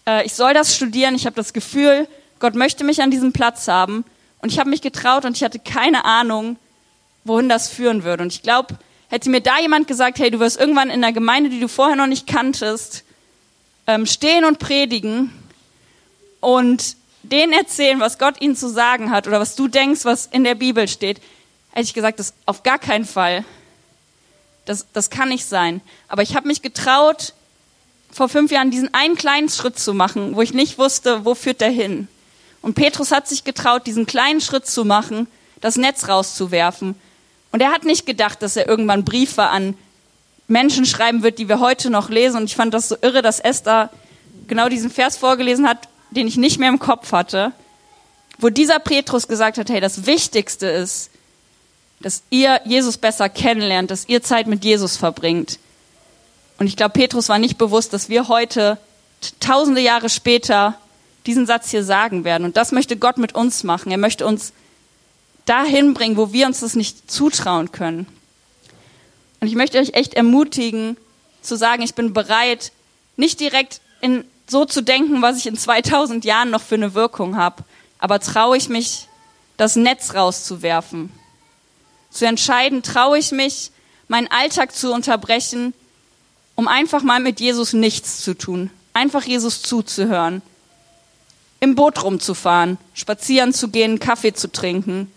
äh, 0.07 0.25
ich 0.25 0.33
soll 0.33 0.53
das 0.53 0.75
studieren, 0.75 1.15
ich 1.15 1.25
habe 1.25 1.35
das 1.35 1.53
Gefühl, 1.53 2.07
Gott 2.39 2.55
möchte 2.55 2.83
mich 2.83 3.01
an 3.01 3.11
diesem 3.11 3.33
Platz 3.33 3.67
haben. 3.67 4.03
Und 4.39 4.51
ich 4.51 4.59
habe 4.59 4.69
mich 4.69 4.81
getraut 4.81 5.25
und 5.25 5.35
ich 5.35 5.43
hatte 5.43 5.59
keine 5.59 6.05
Ahnung, 6.05 6.57
wohin 7.23 7.49
das 7.49 7.69
führen 7.69 8.03
würde. 8.03 8.23
Und 8.23 8.33
ich 8.33 8.43
glaube, 8.43 8.77
hätte 9.09 9.29
mir 9.29 9.41
da 9.41 9.59
jemand 9.59 9.87
gesagt, 9.87 10.19
hey, 10.19 10.31
du 10.31 10.39
wirst 10.39 10.59
irgendwann 10.59 10.89
in 10.89 11.01
der 11.01 11.13
Gemeinde, 11.13 11.49
die 11.49 11.59
du 11.59 11.67
vorher 11.67 11.95
noch 11.95 12.07
nicht 12.07 12.27
kanntest, 12.27 13.03
ähm, 13.87 14.05
stehen 14.05 14.45
und 14.45 14.59
predigen, 14.59 15.31
und 16.47 16.95
denen 17.23 17.51
erzählen, 17.51 17.99
was 17.99 18.17
Gott 18.17 18.39
ihnen 18.39 18.55
zu 18.55 18.69
sagen 18.69 19.11
hat 19.11 19.27
oder 19.27 19.41
was 19.41 19.57
du 19.57 19.67
denkst, 19.67 20.05
was 20.05 20.27
in 20.27 20.45
der 20.45 20.55
Bibel 20.55 20.87
steht, 20.87 21.19
hätte 21.71 21.83
ich 21.83 21.93
gesagt, 21.93 22.19
das 22.19 22.33
auf 22.45 22.63
gar 22.63 22.79
keinen 22.79 23.03
Fall. 23.03 23.43
Das, 24.63 24.85
das 24.93 25.09
kann 25.09 25.27
nicht 25.27 25.43
sein. 25.43 25.81
Aber 26.07 26.21
ich 26.21 26.37
habe 26.37 26.47
mich 26.47 26.61
getraut, 26.61 27.33
vor 28.13 28.29
fünf 28.29 28.49
Jahren 28.49 28.71
diesen 28.71 28.93
einen 28.93 29.17
kleinen 29.17 29.49
Schritt 29.49 29.77
zu 29.77 29.93
machen, 29.93 30.37
wo 30.37 30.41
ich 30.41 30.53
nicht 30.53 30.77
wusste, 30.77 31.25
wo 31.25 31.35
führt 31.35 31.59
der 31.59 31.69
hin. 31.69 32.07
Und 32.61 32.75
Petrus 32.75 33.11
hat 33.11 33.27
sich 33.27 33.43
getraut, 33.43 33.85
diesen 33.85 34.05
kleinen 34.05 34.39
Schritt 34.39 34.67
zu 34.67 34.85
machen, 34.85 35.27
das 35.59 35.75
Netz 35.75 36.07
rauszuwerfen. 36.07 36.95
Und 37.51 37.61
er 37.61 37.73
hat 37.73 37.83
nicht 37.83 38.05
gedacht, 38.05 38.41
dass 38.41 38.55
er 38.55 38.69
irgendwann 38.69 39.03
Briefe 39.03 39.43
an 39.43 39.77
Menschen 40.47 40.85
schreiben 40.85 41.23
wird, 41.23 41.39
die 41.39 41.49
wir 41.49 41.59
heute 41.59 41.89
noch 41.89 42.09
lesen. 42.09 42.37
Und 42.37 42.45
ich 42.45 42.55
fand 42.55 42.73
das 42.73 42.87
so 42.87 42.95
irre, 43.01 43.21
dass 43.21 43.41
Esther 43.41 43.89
genau 44.47 44.69
diesen 44.69 44.89
Vers 44.89 45.17
vorgelesen 45.17 45.67
hat, 45.67 45.89
den 46.11 46.27
ich 46.27 46.37
nicht 46.37 46.59
mehr 46.59 46.69
im 46.69 46.79
Kopf 46.79 47.11
hatte, 47.11 47.51
wo 48.39 48.49
dieser 48.49 48.79
Petrus 48.79 49.27
gesagt 49.27 49.57
hat, 49.57 49.69
hey, 49.69 49.81
das 49.81 50.05
Wichtigste 50.05 50.67
ist, 50.67 51.09
dass 51.99 52.23
ihr 52.29 52.61
Jesus 52.65 52.97
besser 52.97 53.29
kennenlernt, 53.29 53.89
dass 53.89 54.07
ihr 54.07 54.21
Zeit 54.21 54.47
mit 54.47 54.63
Jesus 54.63 54.97
verbringt. 54.97 55.59
Und 56.59 56.67
ich 56.67 56.75
glaube, 56.75 56.93
Petrus 56.93 57.29
war 57.29 57.39
nicht 57.39 57.57
bewusst, 57.57 57.93
dass 57.93 58.09
wir 58.09 58.27
heute, 58.27 58.77
tausende 59.39 59.81
Jahre 59.81 60.09
später, 60.09 60.75
diesen 61.25 61.45
Satz 61.45 61.71
hier 61.71 61.83
sagen 61.83 62.23
werden. 62.23 62.45
Und 62.45 62.57
das 62.57 62.71
möchte 62.71 62.97
Gott 62.97 63.17
mit 63.17 63.35
uns 63.35 63.63
machen. 63.63 63.91
Er 63.91 63.97
möchte 63.97 64.25
uns 64.25 64.53
dahin 65.45 65.93
bringen, 65.93 66.17
wo 66.17 66.31
wir 66.31 66.45
uns 66.45 66.59
das 66.59 66.75
nicht 66.75 67.09
zutrauen 67.09 67.71
können. 67.71 68.07
Und 69.39 69.47
ich 69.47 69.55
möchte 69.55 69.79
euch 69.79 69.93
echt 69.93 70.13
ermutigen, 70.13 70.97
zu 71.41 71.55
sagen, 71.55 71.81
ich 71.81 71.95
bin 71.95 72.13
bereit, 72.13 72.71
nicht 73.15 73.39
direkt 73.39 73.81
in 74.01 74.23
so 74.49 74.65
zu 74.65 74.81
denken, 74.81 75.21
was 75.21 75.37
ich 75.37 75.47
in 75.47 75.57
2000 75.57 76.25
Jahren 76.25 76.49
noch 76.49 76.61
für 76.61 76.75
eine 76.75 76.93
Wirkung 76.93 77.35
habe. 77.35 77.63
Aber 77.99 78.19
traue 78.19 78.57
ich 78.57 78.69
mich, 78.69 79.07
das 79.57 79.75
Netz 79.75 80.13
rauszuwerfen? 80.13 81.11
Zu 82.09 82.25
entscheiden, 82.25 82.83
traue 82.83 83.17
ich 83.17 83.31
mich, 83.31 83.71
meinen 84.07 84.27
Alltag 84.27 84.73
zu 84.73 84.93
unterbrechen, 84.93 85.73
um 86.55 86.67
einfach 86.67 87.03
mal 87.03 87.19
mit 87.19 87.39
Jesus 87.39 87.73
nichts 87.73 88.21
zu 88.21 88.33
tun, 88.33 88.71
einfach 88.93 89.23
Jesus 89.23 89.61
zuzuhören, 89.61 90.41
im 91.59 91.75
Boot 91.75 92.03
rumzufahren, 92.03 92.77
spazieren 92.93 93.53
zu 93.53 93.67
gehen, 93.67 93.99
Kaffee 93.99 94.33
zu 94.33 94.51
trinken 94.51 95.11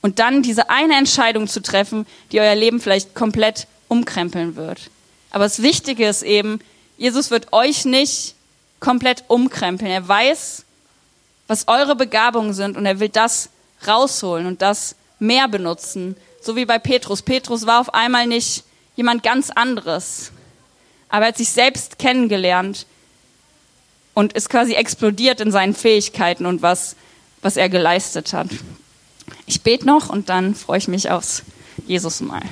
und 0.00 0.18
dann 0.18 0.42
diese 0.42 0.70
eine 0.70 0.96
Entscheidung 0.96 1.46
zu 1.46 1.60
treffen, 1.60 2.06
die 2.32 2.40
euer 2.40 2.54
Leben 2.54 2.80
vielleicht 2.80 3.14
komplett 3.14 3.66
umkrempeln 3.88 4.56
wird. 4.56 4.90
Aber 5.30 5.44
das 5.44 5.62
Wichtige 5.62 6.08
ist 6.08 6.22
eben, 6.22 6.60
Jesus 6.96 7.30
wird 7.30 7.52
euch 7.52 7.84
nicht 7.84 8.34
komplett 8.82 9.24
umkrempeln. 9.28 9.90
Er 9.90 10.06
weiß, 10.06 10.64
was 11.46 11.68
eure 11.68 11.96
Begabungen 11.96 12.52
sind 12.52 12.76
und 12.76 12.84
er 12.84 13.00
will 13.00 13.08
das 13.08 13.48
rausholen 13.86 14.46
und 14.46 14.60
das 14.60 14.96
mehr 15.18 15.48
benutzen. 15.48 16.16
So 16.42 16.56
wie 16.56 16.66
bei 16.66 16.78
Petrus. 16.78 17.22
Petrus 17.22 17.64
war 17.64 17.80
auf 17.80 17.94
einmal 17.94 18.26
nicht 18.26 18.64
jemand 18.96 19.22
ganz 19.22 19.50
anderes, 19.50 20.32
aber 21.08 21.24
er 21.24 21.28
hat 21.28 21.38
sich 21.38 21.48
selbst 21.48 21.98
kennengelernt 21.98 22.86
und 24.14 24.34
ist 24.34 24.50
quasi 24.50 24.74
explodiert 24.74 25.40
in 25.40 25.52
seinen 25.52 25.74
Fähigkeiten 25.74 26.44
und 26.44 26.60
was, 26.60 26.96
was 27.40 27.56
er 27.56 27.68
geleistet 27.68 28.32
hat. 28.32 28.48
Ich 29.46 29.62
bete 29.62 29.86
noch 29.86 30.10
und 30.10 30.28
dann 30.28 30.54
freue 30.54 30.78
ich 30.78 30.88
mich 30.88 31.10
aufs 31.10 31.42
Jesus 31.86 32.20
mal. 32.20 32.42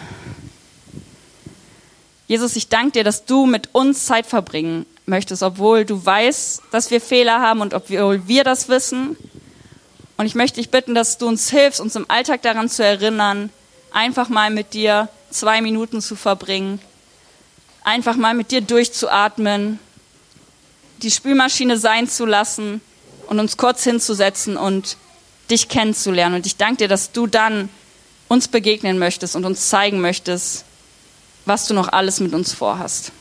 Jesus, 2.28 2.54
ich 2.54 2.68
danke 2.68 2.92
dir, 2.92 3.04
dass 3.04 3.24
du 3.24 3.46
mit 3.46 3.70
uns 3.74 4.06
Zeit 4.06 4.24
verbringen 4.24 4.86
möchtest, 5.06 5.42
obwohl 5.42 5.84
du 5.84 6.04
weißt, 6.04 6.62
dass 6.70 6.90
wir 6.90 7.00
Fehler 7.00 7.40
haben 7.40 7.60
und 7.60 7.74
obwohl 7.74 8.26
wir 8.28 8.44
das 8.44 8.68
wissen. 8.68 9.16
Und 10.16 10.26
ich 10.26 10.34
möchte 10.34 10.60
dich 10.60 10.70
bitten, 10.70 10.94
dass 10.94 11.18
du 11.18 11.26
uns 11.26 11.50
hilfst, 11.50 11.80
uns 11.80 11.96
im 11.96 12.08
Alltag 12.08 12.42
daran 12.42 12.68
zu 12.68 12.84
erinnern, 12.84 13.50
einfach 13.92 14.28
mal 14.28 14.50
mit 14.50 14.74
dir 14.74 15.08
zwei 15.30 15.60
Minuten 15.62 16.00
zu 16.00 16.16
verbringen, 16.16 16.80
einfach 17.84 18.16
mal 18.16 18.34
mit 18.34 18.50
dir 18.50 18.60
durchzuatmen, 18.60 19.78
die 21.02 21.10
Spülmaschine 21.10 21.78
sein 21.78 22.08
zu 22.08 22.26
lassen 22.26 22.80
und 23.28 23.40
uns 23.40 23.56
kurz 23.56 23.84
hinzusetzen 23.84 24.56
und 24.56 24.96
dich 25.50 25.68
kennenzulernen. 25.68 26.36
Und 26.36 26.46
ich 26.46 26.56
danke 26.56 26.78
dir, 26.78 26.88
dass 26.88 27.12
du 27.12 27.26
dann 27.26 27.68
uns 28.28 28.48
begegnen 28.48 28.98
möchtest 28.98 29.34
und 29.34 29.44
uns 29.44 29.68
zeigen 29.68 30.00
möchtest, 30.00 30.64
was 31.46 31.66
du 31.66 31.74
noch 31.74 31.88
alles 31.88 32.20
mit 32.20 32.32
uns 32.32 32.52
vorhast. 32.52 33.12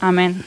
Amen. 0.00 0.44